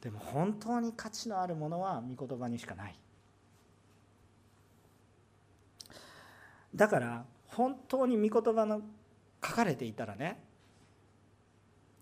[0.00, 2.98] でも本当に価値のあるものは御言葉にしかない。
[6.74, 8.82] だから本当に御言葉の
[9.44, 10.42] 書かれていたらね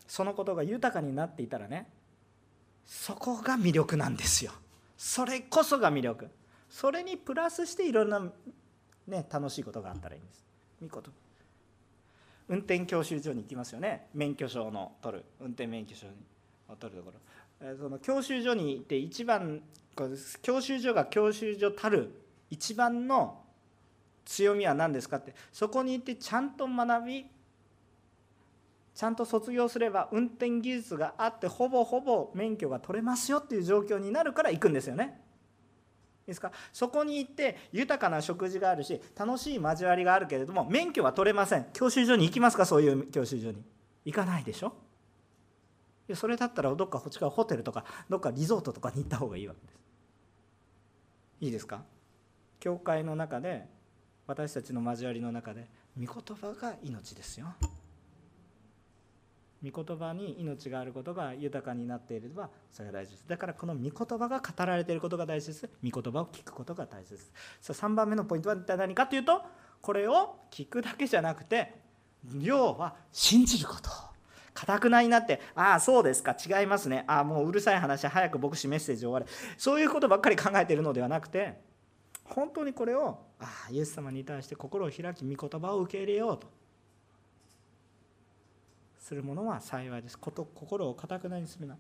[0.07, 1.89] そのことが豊かになっていたらね
[2.85, 4.53] そこが魅力なんですよ。
[4.97, 6.29] それこそが魅力。
[6.69, 8.21] それにプラスしていろんな、
[9.07, 10.45] ね、楽しいことがあったらいいんです。
[10.81, 11.11] 見事。
[12.49, 14.09] 運転教習所に行きますよね。
[14.15, 15.25] 免許証の取る。
[15.41, 16.07] 運転免許証
[16.69, 17.13] を取るとこ
[17.61, 17.77] ろ。
[17.77, 19.63] その教習所に行って一番
[20.43, 22.11] 教習所が教習所たる
[22.51, 23.41] 一番の
[24.25, 25.35] 強みは何ですかって。
[25.53, 27.27] そこに行ってちゃんと学び
[28.95, 35.21] ちゃんと卒業すれば運転技術があってほぼほぼ免許が取れますよっていう状況になるから行くんですよね。
[36.23, 36.53] いいですか？
[36.73, 41.67] そこに行って豊かな食事があるし楽しい交わりがあるけれども免許は取れません。
[41.73, 42.65] 教習所に行きますか？
[42.65, 43.63] そういう教習所に。
[44.05, 44.73] 行かないでしょ？
[46.15, 49.79] それだったらどっかこっちからホテルとかどっかリゾートとかに行った方がいいわけです。
[51.41, 51.83] いいですか？
[52.61, 53.67] 教会の中で
[54.27, 55.67] 私たちの交わりの中で
[55.99, 57.49] 御言葉が命ですよ。
[59.71, 63.29] 御言葉に命があることが豊かになっていればそれが大事です。
[63.29, 65.71] だからこの御言葉が語られていることが大事です。
[65.83, 67.33] 御言葉を聞くことが大事です。
[67.61, 69.43] さあ3番目のポイントは一体何かというと
[69.81, 71.75] これを聞くだけじゃなくて
[72.41, 73.91] 要は信じること。
[74.55, 76.37] かたくなになって「ああそうですか。
[76.37, 77.05] 違いますね。
[77.09, 79.27] ああもううるさい話早く牧師メッセージ終われ」
[79.59, 81.61] そういうことばっかり考えているのではなくて
[82.25, 86.47] 本当にこれをああイエス様に対して心を開き御言葉を受け入れようと。
[89.05, 90.19] するものは幸いです。
[90.19, 91.77] こと心をかたくなにするな。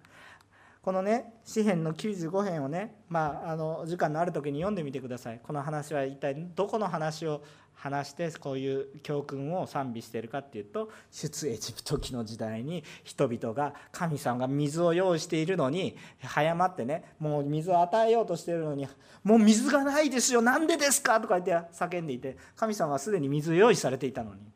[0.82, 5.40] このね詩篇の95編をねまああの時間のある時に読んでみてください。
[5.42, 18.86] この話は一体どこの話を話してこういう教訓を賛美しているかっていうと出エジプト記の時代に人々が神様が水を用意しているのに早まってねもう水を与えようとしているのに
[19.22, 21.20] もう水がないですよなんでですか？
[21.20, 24.53] とか言って叫んでいて神様はすでに水を用意されていたのに。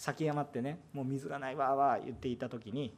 [0.00, 2.94] 先山ってねもう水がないわーわー言っていた時に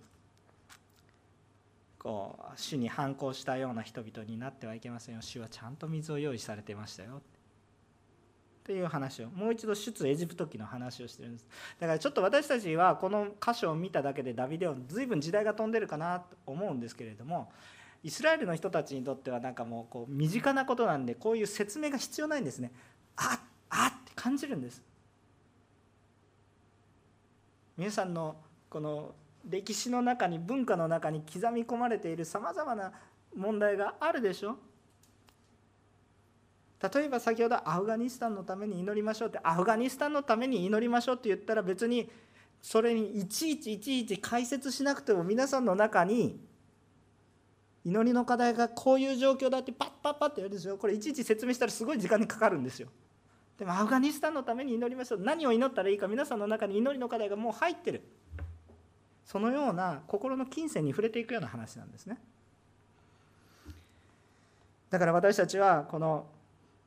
[1.99, 5.21] こう主に反抗したような人々になってはいけませんよ。
[5.21, 7.15] 主はちゃんと水を用意されてましたよ。
[7.17, 7.21] っ
[8.62, 11.49] ていう話をもう一度出エジプト記の話をしてるんです。
[11.81, 17.51] だからちょっと私たちはこの箇所を見ただけでダビデオ随分時代が飛んでるかなと思うんですけれども
[18.05, 22.71] イスラエルの人たちにとってはなんかもうこう身近なことなんでこういう説明が必要ないんですね。
[23.17, 24.91] あっあって感じるんです。
[27.76, 28.37] 皆さんの
[28.68, 29.14] この
[29.48, 32.92] 歴史の中に文化の中に刻み込まれているさまざまな
[33.35, 34.56] 問題があるでしょ
[36.94, 42.11] 例えば先ほどアフガニスタンのために祈りましょうってアフガニスタンのために祈りましょうって言ったら別に
[42.61, 46.40] それにいちいちいちいち解説しなくても皆さんの中に
[47.85, 52.88] 祈りの課題がこういう状況だってパッパッパッてやるんですよこれいちいち説明したらすごい時間にかかるんですよ。
[53.63, 55.21] でもアフガニスタンのために祈りましょう。
[55.21, 58.02] 何を祈ったらいいか皆さんの中に祈りの課題がもう入ってる。
[59.25, 62.19] そのような心の金銭に触れていくような話なんですね。
[64.90, 66.27] だから私たちはこの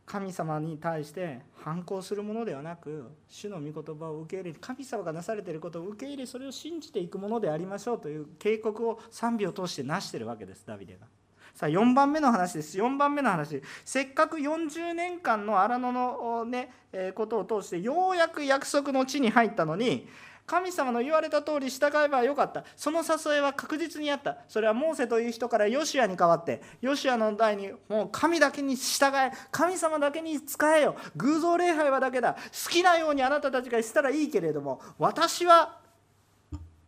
[0.06, 11.08] 神様に対して反抗するものではなく主の御言葉を受け入れ神様がなされていることを受け入れそれを信じていくものでありましょうという警告を賛美を通して成してるわけですダビデが。
[11.56, 12.78] さあ4番目の話です。
[12.78, 13.62] 4番目の話。
[13.86, 16.70] せっかく40年間の荒野の、ね、
[17.16, 20.06] ことを通してようやく約束の地に入ったのに
[20.46, 22.66] 神様の言われた通り従えばよかった。
[22.76, 24.40] その誘いは確実にあった。
[24.50, 32.34] それはモーセという人からヨシアに代わってヨシアの代にもう神だけに従え神様だけに仕えよ偶像礼拝はだけだ。
[32.34, 35.80] 好きなようにあなたたちがしたらいいけれども私は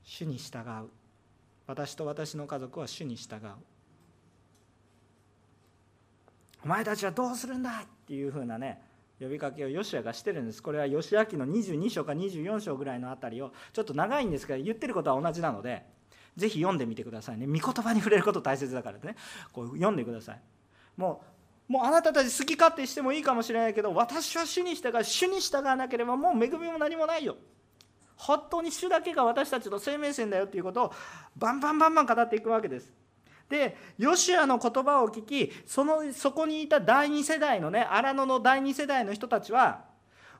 [0.03, 0.89] 主に従う。
[1.65, 3.76] 私と私の家族は主に従う。
[6.67, 7.69] お前たちはどうするんだ？
[7.69, 8.81] っていうふうなね
[9.21, 10.61] 呼びかけをヨシアがしてるんです。
[10.61, 15.85] これはヨシア記の22章か24章ぐらいのあたりをちょっと長いんですけど言ってることは同じなので
[16.35, 17.47] ぜひ読んでみてくださいね。
[17.47, 19.15] 御言葉に触れること大切だからね。
[19.53, 20.41] こう読んでください。
[20.97, 21.23] も
[21.69, 25.03] うもうあなたたち好き勝手してもいいかもしれないけど私は主に従う。
[25.05, 27.37] 主に従わなければもう恵みも何もないよ。
[28.17, 30.93] 本当に主だけが私たちの生命線だよっていうことを
[31.37, 32.91] バンバンバンバン語っていくわけです。
[33.49, 39.85] でヨシュアの言葉を聞きそのそこにいた第2世代のね荒野の第2世代の人たちは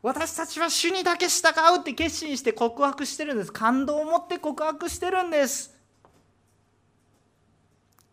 [0.01, 3.51] 私たちは主にだけ従うって決心して告白してるんです。
[3.51, 5.76] 感動を持って告白してるんです。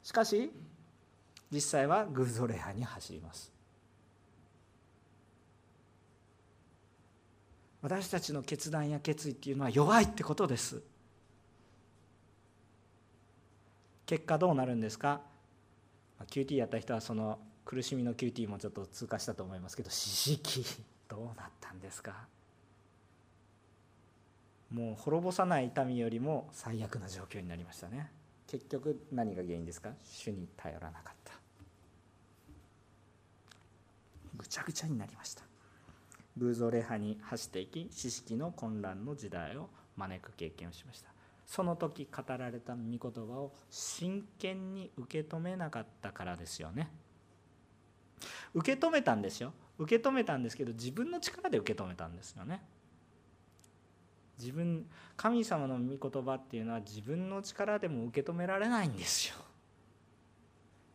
[0.02, 0.50] しかし
[1.50, 3.52] 実際は偶像礼拝に走ります。
[7.82, 10.82] 私たちの決断や決意っていうのは弱いってことです。
[14.06, 15.20] 結果どうなるんですか
[16.26, 20.64] ？QT やった人はその苦しみの QT もちょっと通過したと思いますけど四式
[21.08, 22.26] どうなったんですか？
[24.70, 28.10] もう滅ぼさない痛みよりも最悪な状況になりましたね。
[28.46, 29.90] 結局何が原因ですか？
[30.04, 31.32] 主に頼らなかった。
[34.36, 35.42] ぐちゃぐちゃになりました。
[36.36, 41.13] 偶像礼拝に走っていき知識の混乱の時代を招く経験をしました。
[41.54, 46.90] その時語られた御言葉を真剣に受け止めなかったからですよね。
[48.54, 49.52] 受け止めたんですよ。
[49.78, 52.60] 受け止めたんですけど自分の力で受け止めたんですよね。
[54.36, 54.84] 自分
[55.16, 59.36] 神様の御言葉っていうのは自分の力でも受け止められないんですよ。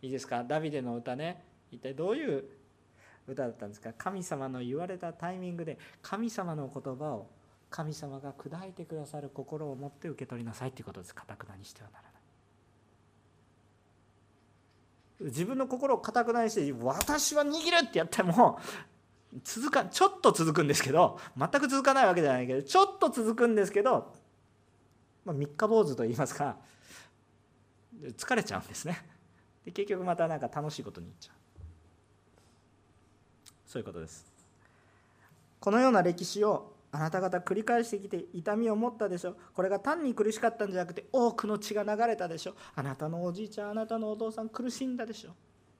[0.01, 0.43] いいですか？
[0.43, 1.41] ダビデの歌ね。
[1.72, 2.43] 一体どういう
[3.30, 3.93] 歌だったんですか？
[3.97, 7.30] 神様の言われたタイミングで神様の言葉を
[7.70, 11.14] 神様が砕いてくださる心を持って受け取りなさいということです。
[11.14, 12.12] かたくなにしてはならない。
[15.22, 18.58] 自分の心をかたくなにして私は握るってやっても
[19.44, 24.14] 続かちょっと続くんですけど全く続かないわけじゃないけどちょっと続くんですけど、
[25.26, 26.56] まあ、三日坊主と言いますか
[28.18, 28.98] 疲れちゃうんですね。
[29.66, 31.36] で結局またなんか楽しいことにいっちゃう。
[33.68, 34.26] そういうことです。
[35.60, 39.36] このような歴史をあなた方繰り返してきて痛みを持ったでしょ。
[39.54, 42.56] これが単に苦しかったんじゃなくて多くの血が流れたでしょ。
[42.76, 45.32] あなたのおじいちゃんあなたのお父さん苦しんだでしょ。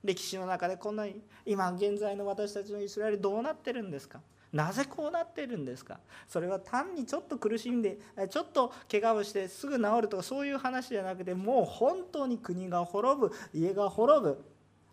[0.04, 4.20] 歴史の中でこんなに今現在の私たちのイスラエルどうなってるんですか。
[4.52, 6.00] なぜこうなってるんですか。
[6.26, 7.98] それは単にちょっと苦しんで
[8.30, 14.44] ちょっと怪我をしてすぐ治るとかそういう話じゃなくてもう本当に国が滅ぶ家が滅ぶ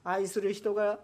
[0.04, 1.00] 愛する人が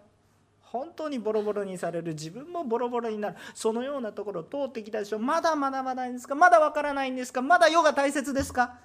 [0.74, 3.36] 本当にボロボロにされる自分もボロボロになる。
[3.54, 5.20] そのようなところを通ってきたでしょ。
[5.20, 6.34] まだ学ばないんですか？
[6.34, 7.42] まだわからないんですか？
[7.42, 8.80] まだ世が大切ですか？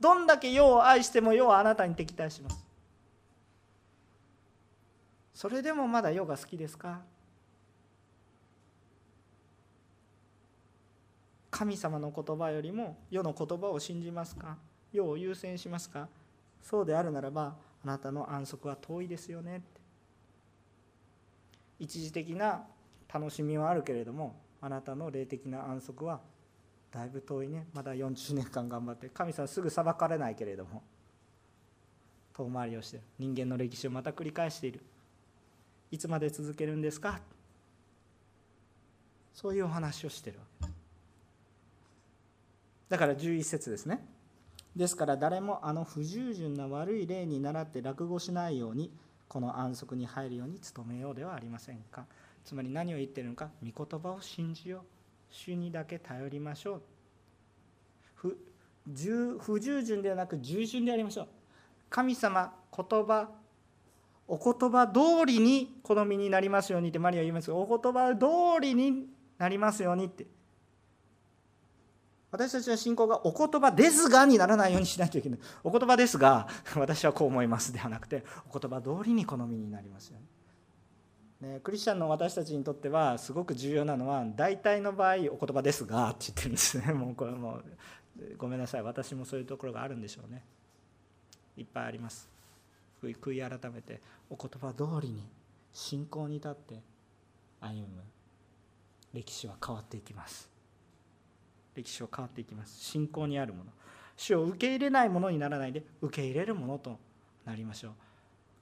[0.00, 2.66] どんだけ世を愛しても世はあなたに敵対します。
[5.32, 7.02] それでもまだ世が好きですか？
[11.52, 14.56] 神様の言葉よりも世の言葉を信じますか？
[14.92, 16.08] 世を優先しますか？
[16.60, 19.62] そうであるならばあなたの安息は遠いですよね
[21.78, 22.64] 一時的な
[23.12, 26.20] 楽しみはあるけれどもあなたの霊的な安息は
[26.90, 27.66] だいぶ遠いね。
[27.74, 29.08] まだ40年間頑張って。
[29.10, 30.82] 神様すぐ裁かれないけれども
[32.34, 34.80] 遠回りをしてる人間の歴史をまた繰り返している。
[35.90, 37.20] いつまで続けるんですか？
[39.34, 40.66] そういうお話をしてるわけ。
[40.66, 40.78] です
[42.88, 44.04] だから11節ですね。
[44.74, 48.90] ですから誰もあの不従順な悪い例に倣って落語しないように
[49.28, 52.06] この安息に入るように努めようではありませんか？
[52.44, 53.50] つまり何を言ってるのか？
[53.62, 54.80] 御言葉を信じよう。
[55.30, 56.82] 主にだけ頼りましょう。
[58.14, 58.38] 不
[59.38, 61.28] 不従順ではなく従順でありましょう。
[61.90, 63.28] 神様言葉
[64.26, 69.06] お言葉通りに好みになりますようにってマリア言いますがお言葉通りに
[69.38, 70.26] なりますようにって
[72.30, 75.38] 私たちの信仰がお言葉ですがにならないようにしないといけない。
[75.64, 80.18] お言葉ですが 私はこう思いますではなくてお言葉通りに好みになりますよ
[81.40, 81.52] ね。
[81.54, 86.92] ねクリスチャンの私たちにとってはすごく重要なのは大体の場合お言葉ですがって言ってるんですね。
[86.94, 87.64] もうこれもう
[88.36, 88.82] ごめんなさい。
[88.82, 90.44] 私もそういうところがあるんでしょうね。
[91.56, 92.28] いっぱいあります。
[93.02, 95.26] 悔い改めてお言葉通りに
[95.72, 96.82] 信仰に立って
[97.60, 98.02] 歩む
[99.14, 100.57] 歴史は変わっていきます。
[101.78, 102.78] 歴史は変わっていきます。
[102.78, 103.70] 信仰にあるもの。
[104.16, 106.98] 主を受け入れないものにならないで受け入れるものと
[107.44, 107.92] なりましょう。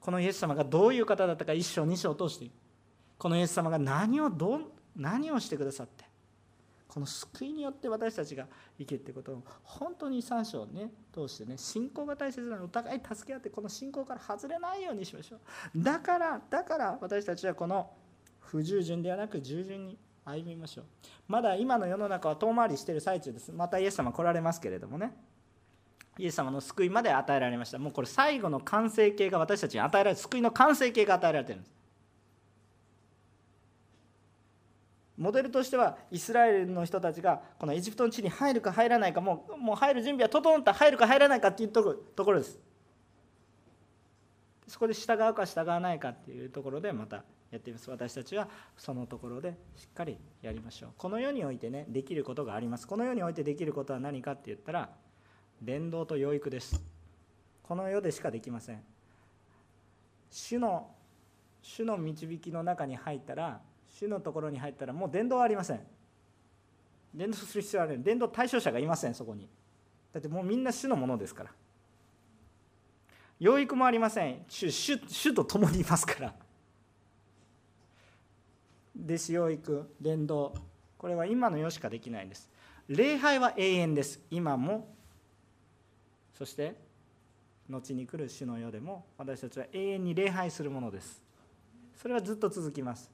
[0.00, 2.50] このイエス様がどういう方だったか一章二章を通して。
[3.18, 4.60] このイエス様が何をどう
[4.94, 6.04] 何をしてくださって。
[6.88, 8.46] この救いによって私たちが
[8.78, 12.64] 生きるってことを本当に3章をね通してね信仰が大切なの。
[12.64, 15.40] お互い助け合ってこの信仰から外れないようにしましょう。
[15.82, 17.90] だからだから私たちはこの
[18.40, 20.84] 不従順ではなく従順に歩みましょう。
[21.28, 23.52] まだ今の世の中は遠回りしてる最中です。
[23.52, 25.12] またイエス様来られますけれどもね。
[26.18, 27.78] イエス様の救いまで与えられました。
[27.78, 30.16] もうこれ最後の完成形が私たちに与えられる。
[30.16, 31.76] 救いの完成形が与えられてるんです。
[35.16, 42.58] モデルとしてはイスラエルの人たちがこのエジプトの地に入るか入らないかもうもう入る準備は整った入るか入らないかっていうところです。
[44.66, 47.90] そこで従うか従わないかっていうところでまたやっています。
[47.90, 50.90] 私たちはそのところでしっかりやりましょう。
[50.96, 52.86] この世においてねできることがあります。
[52.86, 54.90] この世においてできることは何かって言ったら
[55.62, 56.82] 伝道と養育です。
[57.62, 58.82] この世でしかできません。
[60.30, 60.90] 主の
[61.62, 65.80] 主の導きの中に入ったら主のところに入ったらもう伝道はありません。
[67.14, 68.02] 伝道する必要はない。
[68.02, 69.48] 伝道対象者がいませんそこに。
[70.12, 71.50] だってもうみんな主のものですから。
[73.38, 74.44] 養育もありません。
[74.48, 76.34] 主主主と共にいますから。
[79.06, 80.52] 弟子養育伝道
[80.98, 82.50] これは今の世しかできないんです。
[82.88, 84.20] 礼拝は永遠です。
[84.30, 84.92] 今も。
[86.36, 86.74] そして
[87.68, 91.22] 後に来る主の世でも私たちは永遠に礼拝するものです。
[91.94, 93.10] それはずっと続きます。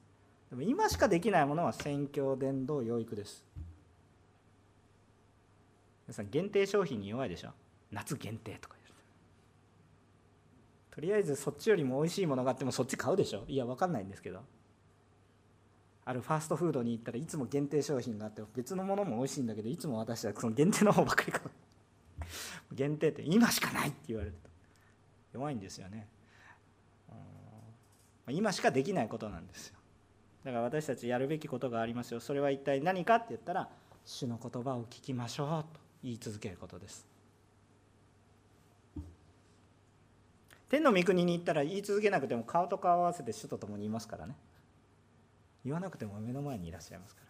[0.49, 3.43] でも今しかできないものは宣教伝道養育です。
[6.07, 7.49] 皆さん限定商品に弱いでしょ。
[7.91, 8.95] 夏限定とか言う。
[10.95, 13.43] とりあえずそっちよりも美味しいものがあってもそっち買うでしょ。
[13.47, 14.41] いや分かんないんですけど。
[16.05, 21.49] あるファーストフードに行ったらいつも限定商品があって別のものも美味しいんだけどいつも私はその限定の方ばっかり買う
[22.73, 24.49] 限定って今しかないって言われると
[25.33, 26.07] 弱いんですよね。
[28.29, 29.75] 今しかできないことなんですよ。
[30.45, 32.19] だから私たちやるべきことがありますよ。
[32.19, 33.69] それは一体何かって言ったら
[34.05, 37.05] 主の言葉を聞きましょうと言い続けることです。
[40.69, 44.35] 天の御国に行ったら言い続けなくても顔と顔を合わせて主と共にいますからね。
[45.63, 47.27] 言わなくても目の前にいらっしゃいますから。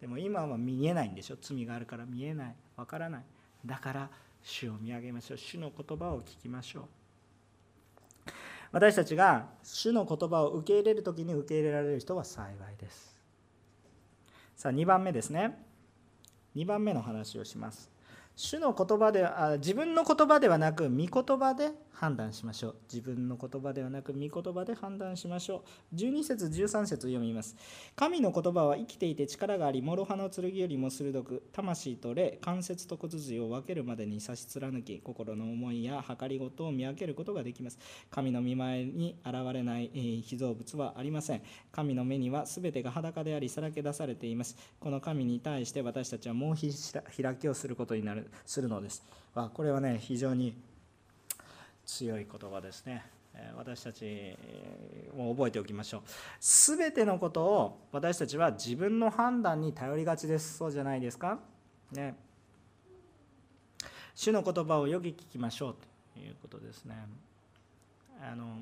[0.00, 1.36] でも今は見えないんでしょ？
[1.40, 2.04] 罪があるから。
[2.04, 2.54] 見えない。
[2.76, 3.22] わからない。
[3.64, 4.10] だから
[4.42, 5.38] 主を見上げましょう。
[5.38, 6.84] 主の言葉を聞きましょう。
[8.72, 13.14] 私たちが主の言葉を受け入れる時に受け入れられる人は幸いです。
[14.56, 15.64] さあ2番目ですね。
[16.56, 17.90] 2番目の話をします。
[18.36, 22.76] 主の言葉であ自分の言葉ではなく御言葉で判断しましょう。
[22.92, 25.96] 自分の言葉ではなく御言葉で判断しましょう。
[25.96, 27.56] 12節13節読みます。
[27.96, 37.78] 神の言葉は生きていて力があり諸刃の剣よりも鋭く魂と霊関節と骨髄を分けるまでに差し貫き心の思いや計りごとを見分けることができます。
[38.10, 39.90] 神の見前に現れない
[40.24, 41.42] 被造物はありません。
[41.72, 44.56] 神の目には全てが裸でありさらけ出されています。
[44.80, 49.04] この神に対して私たちはもう開きをすることになるするのです。
[49.54, 50.56] これはね非常に
[51.86, 53.04] 強い言葉ですね。
[53.56, 54.36] 私たち
[55.16, 56.02] も覚えておきましょう。
[56.38, 60.56] すべてのことを私たちは自分の判断に頼りがちです。
[60.56, 61.40] そうじゃないですか？
[61.90, 62.14] ね。
[64.14, 65.76] 主の言葉をよく聞きましょう
[66.14, 66.94] ということですね。
[68.22, 68.58] あの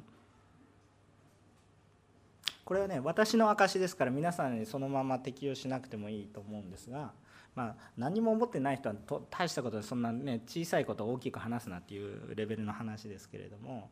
[2.64, 7.12] これはね私の証ですから皆さんにそのまま適用しなくてもいいと思うんですが
[7.54, 8.94] まあ、何も思ってない人は
[9.30, 13.90] 大したことでそんなね小さいことを大きく話すなっていうレベルの話ですけれども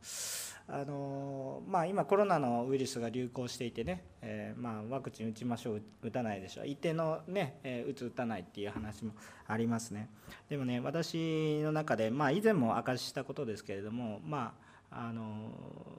[0.67, 6.67] あの、まあ、今コロナのウイルスが流行していてね、えー、まあ、ワクチン打ちましょう打たないでしょう。
[6.67, 9.13] 一定のね、えー、打つ打たないっていう話も
[9.47, 10.09] ありますね。
[10.49, 14.55] でもね私の中で、まあ、以前も明かししたことですけれども、ま
[14.91, 15.51] ああの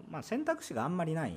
[0.10, 1.32] まあ、選択肢があんまりない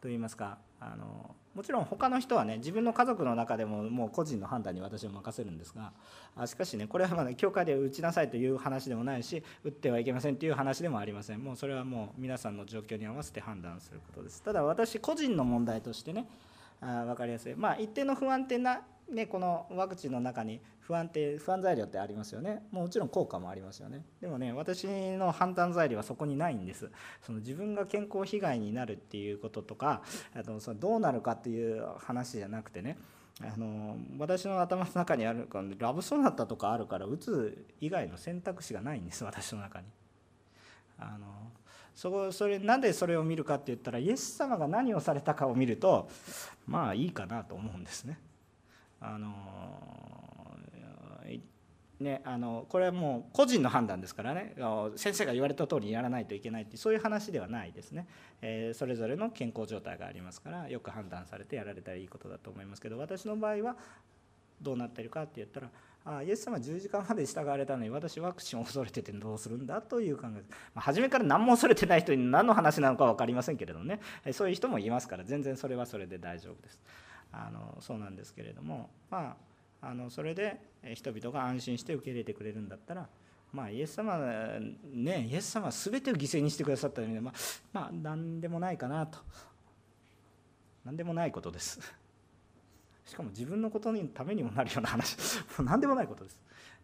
[0.00, 5.92] と言いますかあのもちろん他の人はね自分の家族の中でももう個人の判断に私は任せるんですが
[6.36, 11.42] あしかしねこれはまだ教会で打ちなさいという話でもないし打ってはいけませんという話でもありません。
[11.42, 14.42] もうそれはもう皆さんの状況に合わせて判断することです。
[14.42, 16.28] ただ私個人の問題としてね
[16.80, 17.56] あ分かりやすい。
[17.56, 22.62] まあ一定の不安定なね、このワクチンの中に不安定不安材料ってありますよね。
[22.70, 24.06] もちろん効果もありますよね。
[24.22, 26.90] でもね私の判断材料はそこにないんです。
[27.20, 30.00] その自分が健康被害になるっていうこととか
[30.34, 32.96] あのそのどうなるかっていう話じゃなくてね。
[33.42, 35.46] あの私の頭の中にある
[35.78, 39.86] ラブソナタとかあるから打つ以外の選択肢がないんです私の中に。
[40.98, 41.52] あの
[41.94, 46.08] そこそれなんでそれを見るかって言ったらイエス様が何をされたかを見ると
[46.66, 48.18] まあいいかなと思うんですね。
[49.00, 50.17] あの
[52.00, 54.54] ね、あのこれはもう個人の判断ですからね。
[54.96, 58.06] 先生が言われた通りやらないといけないってそういう話ではないですね、
[58.40, 63.76] えー、それぞれの健康状態がありますからよく判断されてやられたらいいことだと思いますけど私の場合は
[64.62, 65.70] どうなってるかって言ったら
[66.04, 70.36] あイエス様10時間まで従われたのに私ワクチンを恐れててどうするんだという考え、ま
[70.76, 74.00] あ、初めから何も恐れてない人に何の話なのか分かりませんけれどね。
[74.32, 76.80] そういう人もいますから全然それはそれで大丈夫です。
[77.30, 79.36] あのそうなんですけれどもまあ
[79.80, 80.60] あのそれで
[80.94, 83.08] 人々が安心して受け入れてくれるんだったら
[83.52, 84.18] まあイエス様
[84.92, 87.34] ねイエス様は全てを犠牲にしてくださったのでまあ、
[87.72, 89.18] まあ、何でもないかなと。
[90.84, 91.78] 何でもないことです。
[93.04, 95.16] しかも自分のことのためにもなるような話。
[95.62, 96.40] 何でもないことです。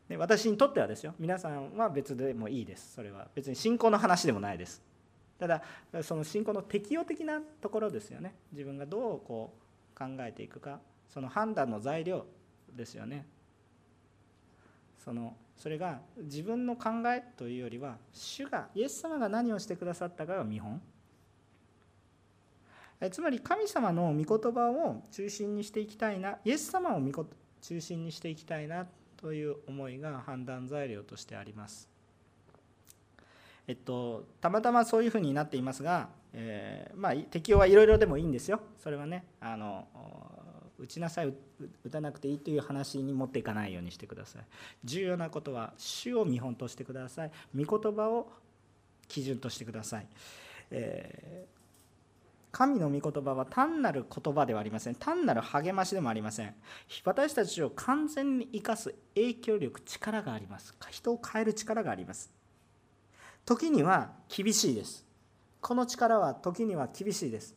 [0.08, 1.14] で私にとってはですよ。
[1.18, 2.94] 皆さんは別でもいいです。
[2.94, 4.82] それは別に信仰の話でもないです。
[5.38, 5.62] ただ
[6.02, 8.34] その信仰の適応的なところですよね。
[8.52, 9.54] 自分がどうこ
[9.94, 12.26] う考えていくかその判断の材料
[12.74, 13.26] ですよね
[15.04, 20.80] そのそれが自分の考えというよりは主がイエス様が何をしてくださったかが見本
[23.00, 27.00] えつまり神様の御言葉を中心にしていきたいなイエス様を
[27.60, 31.88] 中心にしていきたいなという思いが判断材料としてあります。
[33.66, 38.60] えっと、たまたまそういうふうになっていますが、えー、まあ、適用はいろいろでもいいんですよ。
[38.82, 39.88] それはねあの
[40.78, 41.32] 打ちなさい
[41.84, 44.42] 打たなくていいという話に持っていかないようにしてください。
[44.84, 47.30] 重要なことは主を見本としてください。
[47.56, 48.32] 御言葉を
[49.08, 50.06] 基準としてください、
[50.70, 51.54] えー
[52.54, 54.94] 神の御言葉は単なる言葉ではありません。
[54.94, 56.54] 単なる励ましでもありません。
[57.04, 60.72] 私たちを完全に生かす影響力力があります。
[60.88, 62.30] 人を変える力があります。
[63.44, 65.04] 時には厳しいです。
[65.60, 67.56] この力は時には厳しいです。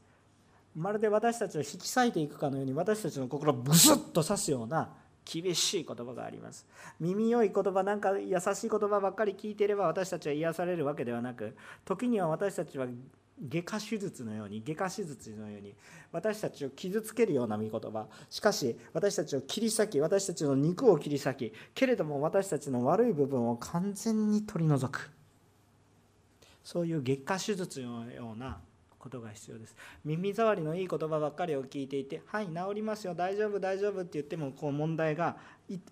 [0.78, 4.90] まるで私たちを引き裂いていくかのように私たちの心をブスッと刺すような
[5.26, 6.68] 厳しい言葉があります。
[7.00, 12.86] 耳良い言葉なんか優しい言葉ばっかり聞いていれば私たちは癒されるわけではなく時には私たちは
[13.50, 15.74] 外科手術のように外科手術のように
[16.12, 18.06] 私たちを傷つけるような御言葉。
[18.30, 25.10] しかし私たちを切り裂き私たちの肉を切り裂きけれども私たちの悪い部分を完全に取り除く。
[26.64, 28.60] そういう外科手術のような
[29.08, 29.76] ことが必要です。
[30.04, 35.38] 耳障りのいい言葉ばっかりを聞いていて「はい治りますよ大丈夫大丈夫」って言ってもこう問題が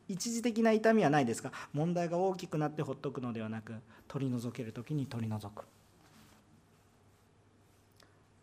[0.07, 1.51] 一時的な痛みはないですか？
[1.73, 3.73] 問題が大きくなってほっとくのではなく
[4.07, 5.65] 取り除ける時に取り除く。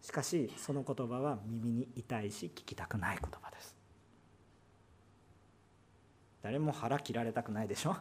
[0.01, 3.77] しかしその言葉は耳に痛いし聞きたくない言葉です。
[6.43, 7.97] 誰も腹切られたくないでしょ？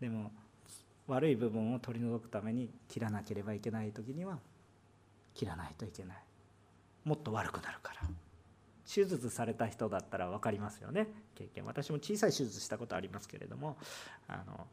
[0.00, 0.30] でも
[1.08, 4.38] 悪い部分を取り除くために切らなければいけない時には
[5.38, 6.16] 切らないといけない。
[7.04, 8.00] もっと悪くなるから。
[8.92, 11.06] 手術された人だったら分かりますよね。
[11.34, 11.64] 経験。
[11.64, 13.76] 私も小さい手術したことありますけれども。
[14.26, 14.66] あの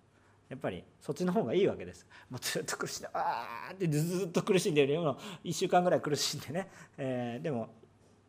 [0.47, 2.05] やっぱりそっちの方がいいわけです。
[2.29, 7.69] もうずっと苦しんでああってずっと苦しんでるような1週間ぐらい苦しんでね、えー、でも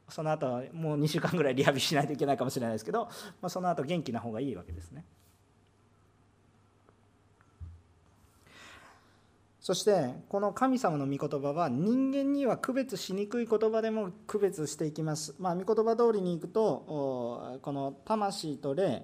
[0.09, 5.05] その後もう2週間ぐらいリハビリしないといけないかもしれないですけど、まあ、その後元気な方がいいわけですね。
[9.67, 15.35] そしてこの神様の御言葉は人間には区別しにくい言葉でも区別していきます。
[15.41, 19.03] まあ、御言葉通りにいくとこの魂と霊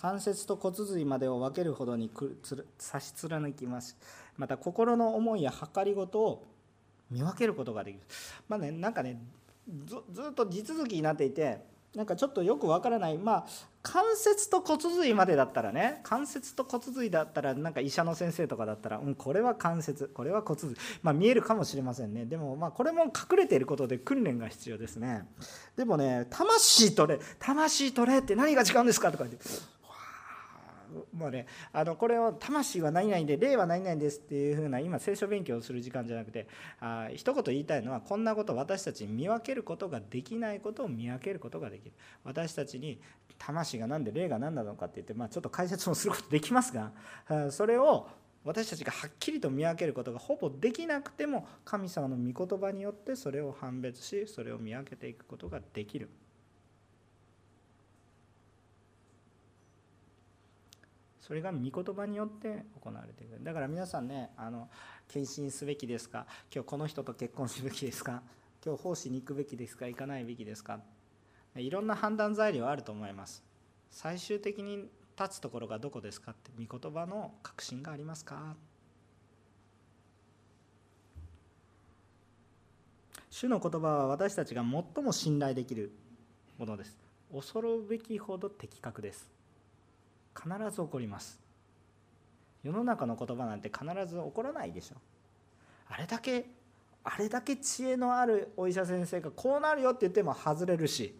[0.00, 2.10] 関節と骨髄までを分けるほどに
[2.78, 3.98] 差し貫きます
[4.38, 6.46] また心の思いや計りごとを
[7.10, 8.00] 見分けることができる
[8.48, 9.20] まあねなんかね
[9.86, 9.98] ず
[10.30, 11.58] っと地続きになっていて
[11.94, 13.18] なんかちょっとよくわからない。
[13.18, 13.46] まあ
[13.82, 20.76] 関節と骨髄までだったらね関節と骨髄だったらなんか医者の先生とかだったら、うん、これは関節これは骨髄。
[21.02, 22.24] まあ見えるかもしれませんね。
[22.24, 25.26] でもまあこれも隠れていることで訓練が必要ですね。
[25.76, 29.44] でもね魂とれ魂とれって何が違うんですかとか言って
[31.12, 36.46] もうねあのこれを魂は何々で霊は何々ですっていうふうな今聖書勉強をする時間じゃなくて
[36.80, 41.92] あ一言言いたいのはこんなこと私たちに見分けることができないことを見分けることができる
[42.24, 43.00] 私たちに
[43.38, 46.92] 魂が何で霊が何なのかって言って、まあ、ちょっと解説もすることできますが
[47.50, 48.08] それを
[48.44, 56.10] 私たちがはっきりと見分けることがほぼできなくても神様の御言葉によってそれを判別しそれを見分けていくことができる。
[61.26, 64.68] それが御言葉によって行われているだから皆さんねあの
[65.08, 66.26] 献身すべきですか？
[66.54, 68.22] 今日この人と結婚すべきですか？
[68.62, 69.86] 今日奉仕に行くべきですか？
[69.86, 70.80] 行かないべきですか？
[71.56, 73.42] いろんな判断材料あると思います。
[73.90, 78.54] 最終的に立つところがどこですかって御言葉の確信がありますか？
[83.30, 85.90] 主の言葉は私たちが最も信頼できる
[86.58, 86.98] ものです。
[87.32, 89.33] 恐るべきほど的確です。
[90.34, 91.40] 必ず起こります。
[92.62, 94.96] 世の中の言葉なんて必ず起こらないでしょ。
[95.88, 96.46] あれだけ
[97.04, 101.18] あれだけ知恵のあるお医者先生がこうなるよって言っても外れるし。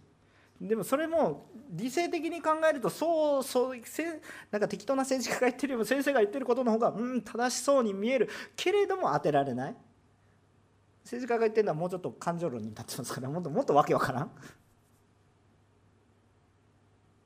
[0.60, 3.76] でもそれも理性的に考えるとそうそう
[4.52, 8.28] なんか適当な政治家が言ってるよりも先生が言ってることの方がうん正しそうに見える。
[8.56, 9.76] けれども当てられない。
[11.02, 14.30] 政治家が言ってるのはもうちょっと感情論に立ってますからもっともっとわけわからん。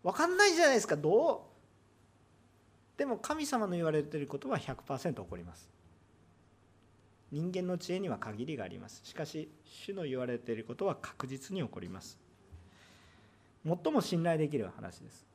[0.03, 1.48] 分かんないじゃないですかどう？
[2.99, 5.71] でも神様の言われていることは100%起こります。
[7.31, 9.01] 人間の知恵には限りがあります。
[9.05, 12.19] しかし主の言われていることは確実に起こります。
[13.65, 15.27] 最も信頼できる話です。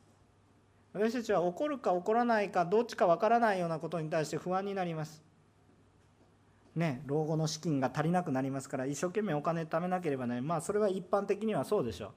[0.91, 5.23] 私たちは起こるか起こらないかどっちかわからないようなことに対して不安になります。
[6.75, 12.07] ね老後の資金が足りなくなりますから一生懸命お金貯めなければな、ね、まあそれは一般的にはそうでしょ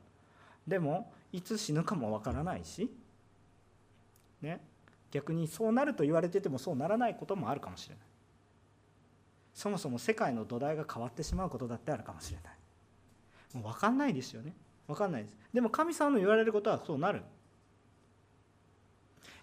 [0.67, 0.71] う。
[0.71, 2.91] でもいつ死ぬかもわからないし。
[4.43, 4.61] ね。
[5.11, 8.05] 逆にそうなると言われててもそうならないこともあるかもしれない。
[9.55, 12.55] そもそも世界の土台が変わってしまうことだってあるかもしれない。
[13.55, 14.55] もう分かんないですよね。
[14.87, 15.37] 分かんないです。
[15.53, 17.23] でも神様の言われることはそうなる。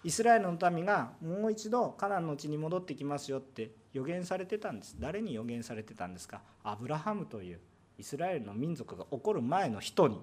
[0.04, 4.96] イスラエルの民がもう一度カナンの地に戻ってきますよって予言されてたんです。
[5.00, 6.42] 誰に予言されてたんですか？
[6.62, 7.58] アブラハムという
[7.98, 10.20] イスラエルの民族が起こる前の人に。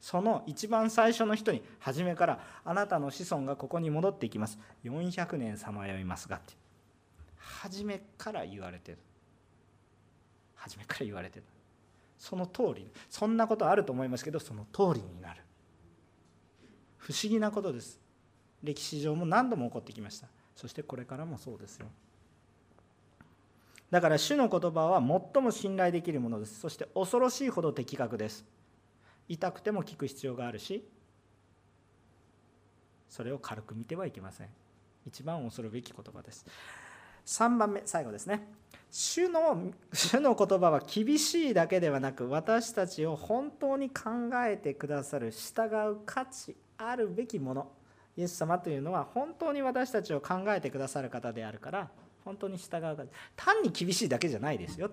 [0.00, 4.58] その一番最初の人に初めからあなたの子孫がここに戻っていきます。
[4.84, 6.54] 400年さまよいますがって
[7.36, 8.98] 初めから言われてる。
[10.54, 11.44] 初めから言われてる。
[12.18, 12.90] その通り。
[13.08, 15.42] そんなことあると思いますけどその通りになる。
[16.96, 18.00] 不思議なことです。
[18.62, 20.28] 歴史上も何度も起こってきました。
[20.54, 21.86] そしてこれからもそうですよ。
[23.90, 25.00] だから主の言葉は
[25.32, 26.60] 最も信頼できるものです。
[26.60, 28.44] そして恐ろしいほど的確です。
[29.30, 30.84] 痛くても聞く必要があるし
[33.08, 34.48] それを軽く見てはいけません。
[35.06, 36.46] 一番恐るべき言葉です。
[37.26, 38.46] 3番目最後ですね。
[38.90, 44.10] 主の主の言葉は厳しいだけではなく私たちを本当に考
[44.46, 47.72] えてくださる従う価値あるべきもの。
[48.16, 51.90] イエス様というのは本当に私たちを考えてくださる方であるから
[52.24, 53.04] 本当に従う方
[53.34, 54.90] 単に厳しいだけじゃないですよ。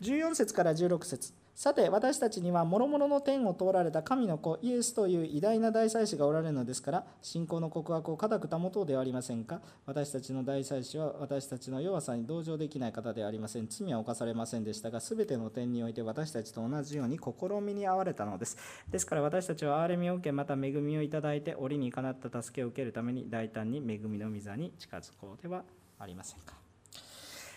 [0.00, 1.45] 14節から16節。
[1.56, 9.62] さて私たちには諸々の天を通られた神の子イエスという偉大な大祭司がおられるのですから信仰の告白を固く保とうではありませんか？
[9.86, 13.68] 私たちの大祭司は私たちの弱さに同情できない方ではありません。
[13.68, 18.58] 罪は犯されませんでしたが全ての点において私たちと同じように試みに遭われたのです。
[18.90, 25.64] ですから私たちは憐れみを受けまた恵みをいただいて折にかなった助けを受けるために大胆に恵みの御座に近づこうでは
[25.98, 26.65] ありませんか？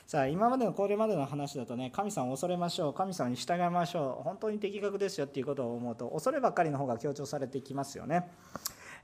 [0.10, 8.28] さあ今までのこれまでの話だとね神様を恐れましょう神様に従いましょう本当に的確ですよっていうことを思うと恐ればっかりの方が強調されてきますよね。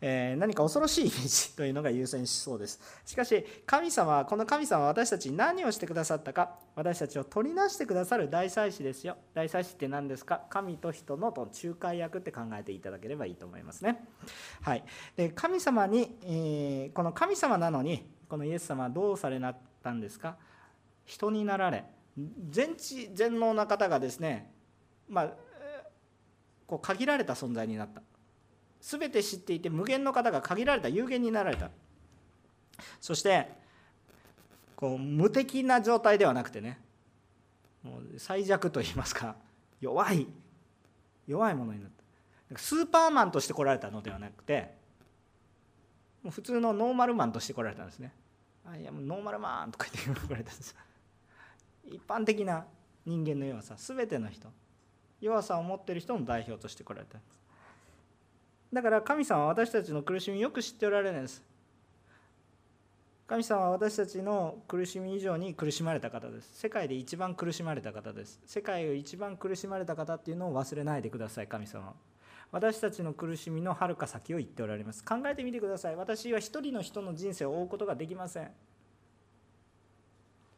[0.01, 2.81] えー、何か恐ろしいイメージというのが優先しそうです。
[3.05, 9.15] しかし神様はこの神様は私たちに何をしてくださったか私たちを取りなしてくださる大祭司ですよ。
[9.35, 10.41] 大祭司って何ですか？
[10.49, 14.03] 神と人のと仲介役って考えていただければいいと思いますね。
[14.63, 14.83] はい、
[15.15, 20.37] で神様に、えー、この神様なのにこのイエス様はどうされなったんですか？
[21.05, 21.85] 人になられ
[22.49, 24.51] 全知全能な方がですね
[25.07, 25.29] まあ
[26.67, 28.01] こう限られた存在になった。
[28.81, 31.69] 全て知っていて無限の方が限られた有限になられた。
[32.99, 33.47] そして
[34.75, 36.79] こう無敵な状態ではなくてね
[37.83, 39.35] もう最弱といいますか
[39.79, 40.27] 弱い
[41.27, 41.89] 弱いものになっ
[42.51, 42.57] た。
[42.57, 44.73] スーパーマンとして来られたのではなくて
[46.29, 48.11] 普通のノーマルマンとして来られたんですね。
[48.67, 50.75] あいやもうノーマルマンとか言って来られたんです
[51.87, 52.65] 一般的な
[53.05, 54.49] 人間の弱さ全ての人。
[55.21, 57.41] 弱さを持っている人の代表として来られたんです。
[58.73, 61.43] だから神様は私たちの苦しみをよく知っておられるんです。
[63.27, 66.59] 神様は私たちの苦しみ以上に苦しまれた方です。
[66.59, 68.39] 世界で一番苦しまれた方です。
[68.45, 71.93] 世界を一番苦しまれた方っていうのを忘れないでください神様
[72.51, 75.03] 私たちの苦しみのはるか先を言っておられます。
[75.03, 75.95] 考えてみてください。
[75.95, 78.51] 私は一人の人の人生を追うことができません。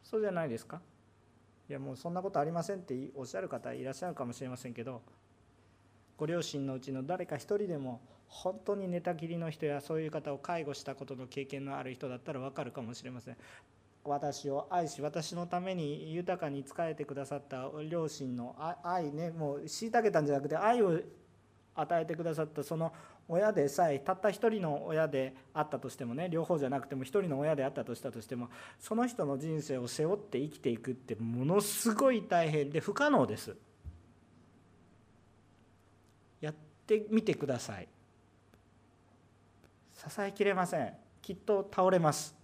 [0.04, 0.80] そうじゃないですか。
[1.68, 5.02] いやもうそんなことありませんっておっしゃる方いらっしゃるかもしれませんけど
[6.16, 13.36] ご両親のうちの誰か一人でも本当に寝たきりの人やそういう方を介護したことの経験のある人だったら分かるかもしれません。
[14.04, 20.98] 私を愛し私のために豊かに仕えてくださった両親の愛ねもう虐げたんじゃなくて愛を
[21.74, 22.92] 与えてくださったその
[23.28, 28.48] 親でさえたった一人の親であったとしてもね両方じゃなくても一人の親であったとしたとしても
[28.78, 33.54] その人の人生を背負って生きていくってものすごい大変で不可能です。
[36.40, 36.54] やっ
[36.86, 37.88] てみてください。
[39.92, 40.94] 支えきれません。
[41.20, 42.34] きっと倒れます。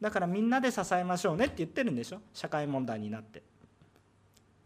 [0.00, 2.20] だからみんなで支えましょうねって言ってるんでしょ？
[2.32, 3.42] 社会問題になって。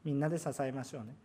[0.04, 1.16] みんなで支えましょうね。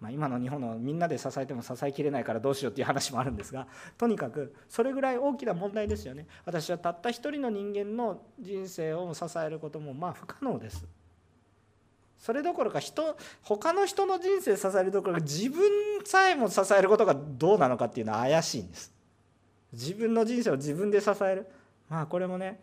[0.00, 6.26] まあ、今の日本のみんなで支えても支えきれないからどうしようっていう話もあるんですがとにかくそれぐらい大きな問題ですよね。
[6.44, 10.86] 私はたった一人の人間の人生を支えることもまあ不可能です。
[12.16, 15.62] それどころか人他の人の人生支えるどころか自分
[16.04, 18.92] さえも支えることがどうなのかっていうのは怪しいんです。
[19.72, 21.46] 自分の人生を自分で支える。
[21.88, 22.60] まあこれもね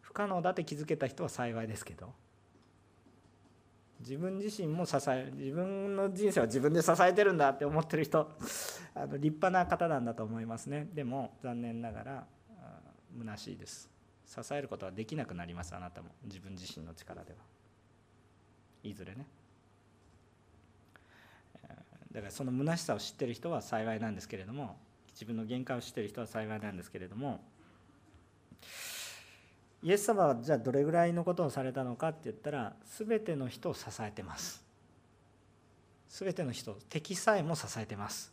[0.00, 2.12] 不可能だって気づけた人は幸いですけど。
[4.00, 8.30] 自分自身も支え自分の人生は自分で支えてるんだって思ってる人
[8.94, 10.88] あの立派な方なんだと思いますね。
[10.94, 12.26] でも残念ながら
[13.18, 13.90] 虚しいです。
[14.26, 16.10] 支えることはできなくなりますあなたも。
[16.24, 17.38] 自分自身の力では。
[18.82, 19.26] いずれね。
[22.12, 24.76] だからその虚しさを知ってる人は幸いなんですけれども
[25.12, 27.40] 自分の限界を知ってる人は幸いなんですけれども
[29.82, 34.64] イエス様はじゃあどれぐらいのことをされたのかって言ったら全ての人を支えてます。
[36.08, 38.32] 全ての人敵さえも支えてます。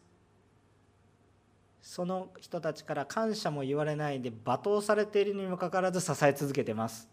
[1.82, 7.08] その人たちから感謝も言われないで罵倒されているにもかかわらず支え続けてます。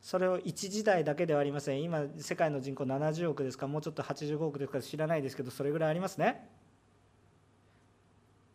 [0.00, 1.82] それを一時代だけではありません。
[1.82, 6.48] 今世界の人口70億ですかもうちょっと85億ですか知らないですけどそれぐらいありますね。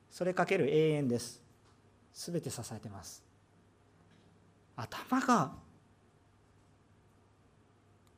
[0.10, 1.45] それかける永遠です。
[2.16, 3.22] 全て支えてます。
[4.78, 5.52] 頭が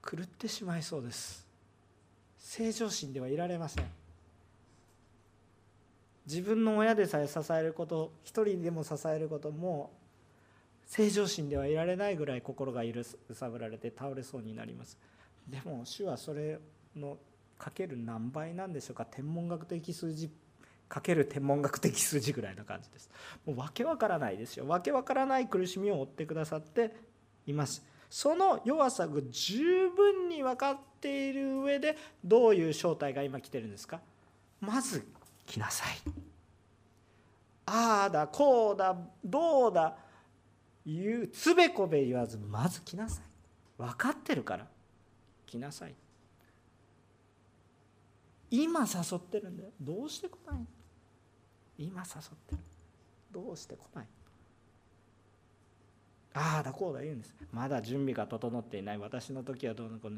[0.09, 1.45] 狂ってしまいそうです。
[2.37, 3.85] 正常心ではいられません。
[6.25, 9.91] 自分の親でさえ支えること一人でも支えることも
[10.85, 14.97] 正常心ではいられないぐらい心が揺さぶられて倒れそうになります。
[15.49, 16.59] でも主はそれ
[16.95, 17.17] の
[17.57, 19.05] かける何倍なんでしょうか。
[19.05, 20.29] 天文学的数字
[20.89, 23.09] かける天文学的数字ぐらいな感じです。
[23.45, 24.67] もう訳わからないですよ。
[24.67, 26.95] 訳わからない苦しみを負ってくださって
[27.45, 27.83] います。
[28.09, 33.99] その弱さが十分に分かっている上でどういう正体が今来てるんですか？
[34.61, 35.05] まず
[35.45, 35.97] 来なさい。
[37.65, 39.97] ああだこうだどうだ
[40.85, 43.23] 言うつべこべ言わずまず来なさい。
[43.77, 44.65] 分かってるから
[45.45, 45.93] 来なさい。
[48.49, 49.69] 今誘ってるんだよ。
[49.81, 50.65] どうして来ないの？
[51.77, 52.57] 今誘ってる。
[53.31, 54.05] どうして来ない？
[56.33, 57.33] ああだこうだ言うんです。
[57.51, 60.17] まだ準備が整っていない私の時はどうのこの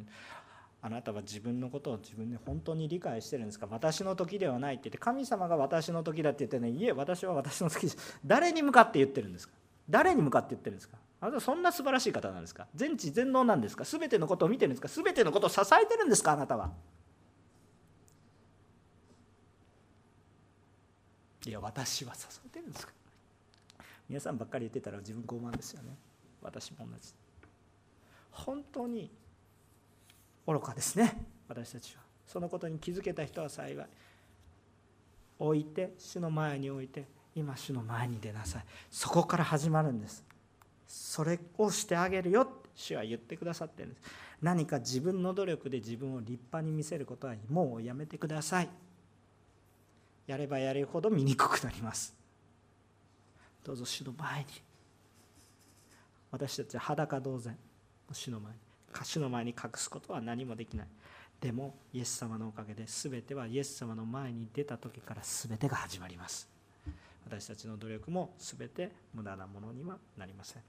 [0.81, 3.67] あなたは自分のことを自分で本当に理解してるんですか？
[3.69, 7.87] 私の時ではないって言って神様が私の時だって言ってねいえ私は私の時
[8.25, 9.53] 誰に向かって言ってるんですか？
[9.89, 10.97] 誰に向かって言ってるんですか？
[11.21, 12.67] あなたそんな素晴らしい方なんですか？
[12.75, 13.83] 全知全能なんですか？
[13.83, 14.87] 全てのことを見てるんですか？
[14.87, 16.33] 全てのことを支えてるんですか？
[16.33, 16.71] あなたは。
[21.45, 22.93] いや私は誘ってるんですか？
[24.09, 25.95] 皆さんばっかり言ってたら自分傲慢ですよね。
[26.41, 27.13] 私も同じ。
[28.31, 29.09] 本当に
[30.47, 31.25] 愚かですね。
[31.47, 32.01] 私たちは。
[32.27, 33.87] そのことに気づけた人は幸い。
[35.39, 38.65] 置いて主の前に置いて今主の前に出なさい。
[38.91, 40.23] そこから始まるんです。
[40.87, 44.01] それをしてあげるよって主は言ってくださってるんです。
[44.41, 48.69] 何か自分の努力で自分を立派に見せることはもうやめてください。
[50.29, 52.13] やればやるほど見にくなります。
[53.63, 54.45] どうぞ主の前に。
[56.29, 57.57] 私たちは裸同然
[58.13, 58.59] 主の前に。
[59.03, 60.87] 主の前に隠すことは何もできない。
[61.41, 66.47] でもイエス様のおかげで全てはイエス様の前に出た時から全てが始まります。
[67.25, 70.61] 私たちの努力も全て無駄なものにはなりません。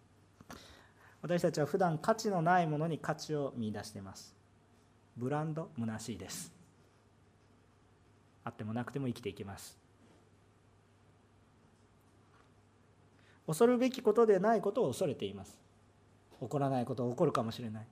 [1.20, 4.34] 私たちは普段価値のないものに価値を見いだしています。
[5.18, 6.59] ブランド虚しいです。
[8.45, 9.78] あってもなくても生きていきます。
[13.47, 15.59] 恐るべきことでないことを恐れています。
[16.41, 17.86] 起こらないこと起こるかもしれない、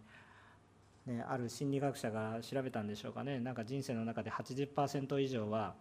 [1.07, 3.40] ね、ある心理学者が調べたんでしょうかね。
[3.40, 5.74] なんか人生の中で80%以上は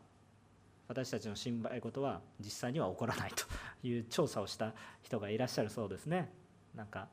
[0.88, 3.46] 私たちの心配事は実際には起こらないと
[3.88, 6.32] いう調査をした人がいらっしゃるそうですね。
[6.76, 7.08] なんか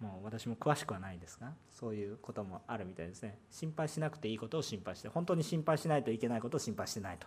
[0.00, 3.38] もう私も詳しくはないですがそういうこともあるみたいですね。
[3.50, 7.26] 心配しなくていいことを心配して本当に心配しないといけないことを心配してないと。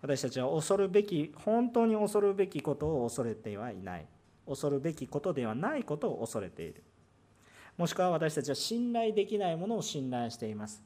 [0.00, 4.06] 私たちは恐るべき本当に恐るべきことを恐れてはいない。
[4.46, 6.84] 恐るべきことではないことを恐れている。
[7.76, 10.84] もしくは私たちは信頼できないものを信頼しています。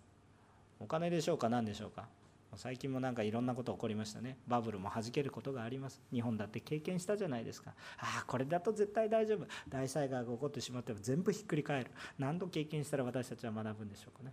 [0.81, 1.51] お金でしょうか？
[1.51, 2.09] 何でしょうか？
[2.57, 4.39] 最近もなんかいろんなこと起こりましたね。
[4.47, 6.01] バブルも弾けることがあります。
[6.13, 7.75] 日本だって経験したじゃないですか。
[7.99, 9.47] ああこれだと絶対大丈夫。
[9.69, 11.91] 大災害が起こってしまっても全部ひっくり返る。
[12.19, 14.33] 何度経験したら私たちは学ぶんでしょうかね。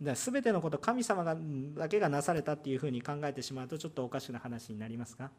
[0.00, 1.36] だから全てのこと神様が
[1.74, 5.30] だけがなされたっていうふうに考えてしまうとちょっとおかしな話になりますが。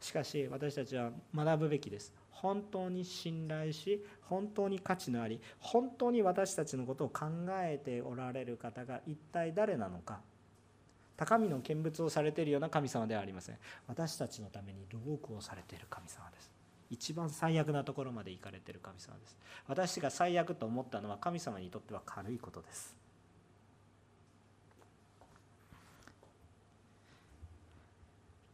[0.00, 2.12] しかし私たちは学ぶべきです。
[2.30, 10.20] 本当に信頼し本当に価値のあり本当に私たちのことを考えておられる方が一体誰なのか。
[11.20, 13.58] 高みの見物をされているような神様ではありません。
[13.86, 16.50] 私たちのために労苦をされている神様です。
[16.88, 19.36] 一番最悪なところまで行かれている神様です。
[19.68, 22.96] 私が最悪と思ったのは神様にとっては軽いことです。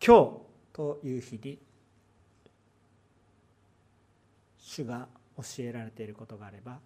[0.05, 0.33] 今日
[0.73, 1.59] という日に
[4.59, 5.07] 主が
[5.37, 6.81] 教えられていることがあれば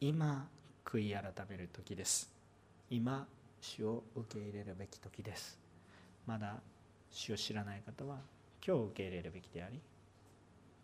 [0.00, 0.48] 今
[0.84, 2.28] 悔い改める時です。
[2.90, 3.24] 今
[3.62, 5.58] 主を受け入れるべき時です。
[6.26, 6.56] まだ
[7.10, 8.18] 主を知らない方は
[8.66, 9.80] 今日受け入れるべきであり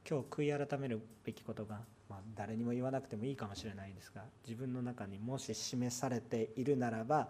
[0.09, 7.29] 今日悔い改めるべきことが、まあ、誰にも言わなくてもいいかもしれないですが自分の中にもし示されているならば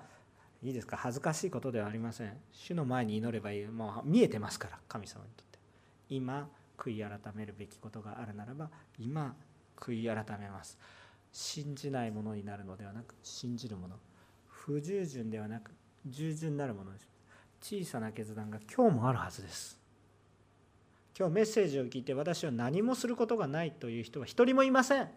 [0.63, 0.97] いいですか？
[0.97, 2.37] 恥ずかしいことではありません。
[2.53, 3.67] 主の前に祈ればいい。
[3.67, 5.59] もう見えてますから神様にとって。
[6.09, 8.69] 今悔い改めるべきことがあるならば
[8.99, 9.37] 今
[9.77, 10.77] 悔い改めます。
[11.33, 13.97] 信じないものになるのではなく信じるもの。
[14.69, 15.71] 不従順ではなく
[16.05, 17.09] 従順なるものです。
[17.63, 19.81] 小さな決断が今日もあるはずです。
[21.19, 25.09] 今日メッセージを聞いて私は何もすることがないという人は一人もいません。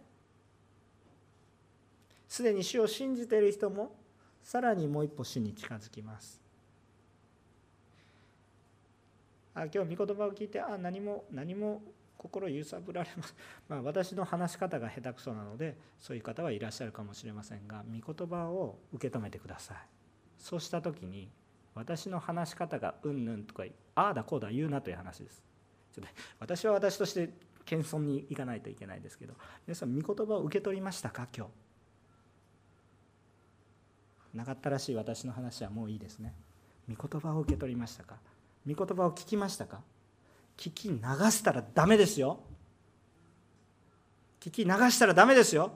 [2.29, 3.93] すでに主を信じている人も
[4.41, 6.39] さらにもう一歩主に近づきます。
[9.53, 11.81] あ今日御言葉を聞いてあ何も何も
[12.21, 13.35] 心揺さぶられます、
[13.67, 19.77] まあ、私の話し方が下手くそなのでそういう方はいらっしゃるかもしれませんが御言葉を受け止めてください。
[20.37, 21.31] そうした時に
[21.73, 23.63] 私の話し方がうんぬんとか
[23.95, 25.43] ああだこうだ言うなという話です。
[25.93, 27.33] ちょっと私は私として
[27.65, 31.27] 謙遜にいかないといけないですけど皆さん御言葉を受け取りましたか？
[31.35, 31.47] 今
[34.33, 34.37] 日。
[34.37, 36.35] なかったらしい私の話はもういいですね。
[36.87, 38.19] 御言葉を受け取りましたか？
[38.67, 39.81] 御言葉を聞きましたか？
[40.61, 40.95] 聞き流
[41.31, 42.39] したらダメですよ。
[44.39, 45.71] 聞き流したらダメですよ。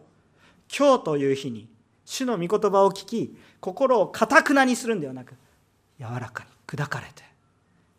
[0.77, 1.67] 今日という日に
[2.05, 5.33] 主の御言葉を聞き心をかたくなにするんではなく
[5.99, 7.23] 柔らかに砕かれて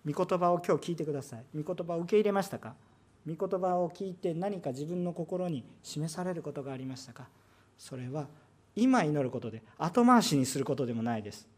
[0.08, 1.44] 御言葉を今日聞いてください。
[1.60, 2.74] 御言葉を受け入れましたか？
[3.26, 7.26] 御言葉を聞いて何か自分の心に示されることがありましたか？
[7.76, 8.28] それは
[8.76, 11.48] 今祈ることで後回しにすることでもないです。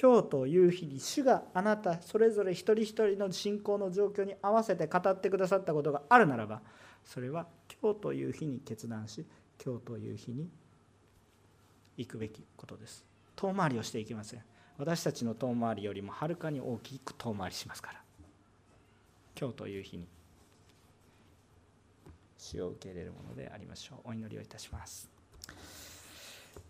[0.00, 6.62] 今日という日に主があなたそれぞれ一人一人の信仰の状況に合わせて語ってくださったことがあるならば
[7.04, 7.46] それは
[7.80, 9.24] 今日という日に決断し
[9.64, 10.48] 今日という日に
[11.96, 13.04] 行くべきことです。
[13.36, 14.42] 遠回りをしていきません。
[14.78, 18.00] 私たちの遠回りよりもはるかに大きく遠回りしますから。
[19.38, 20.06] 今日という日に
[22.38, 24.10] 死を受け入れるものでありましょう。
[24.10, 25.08] お祈りをいたします。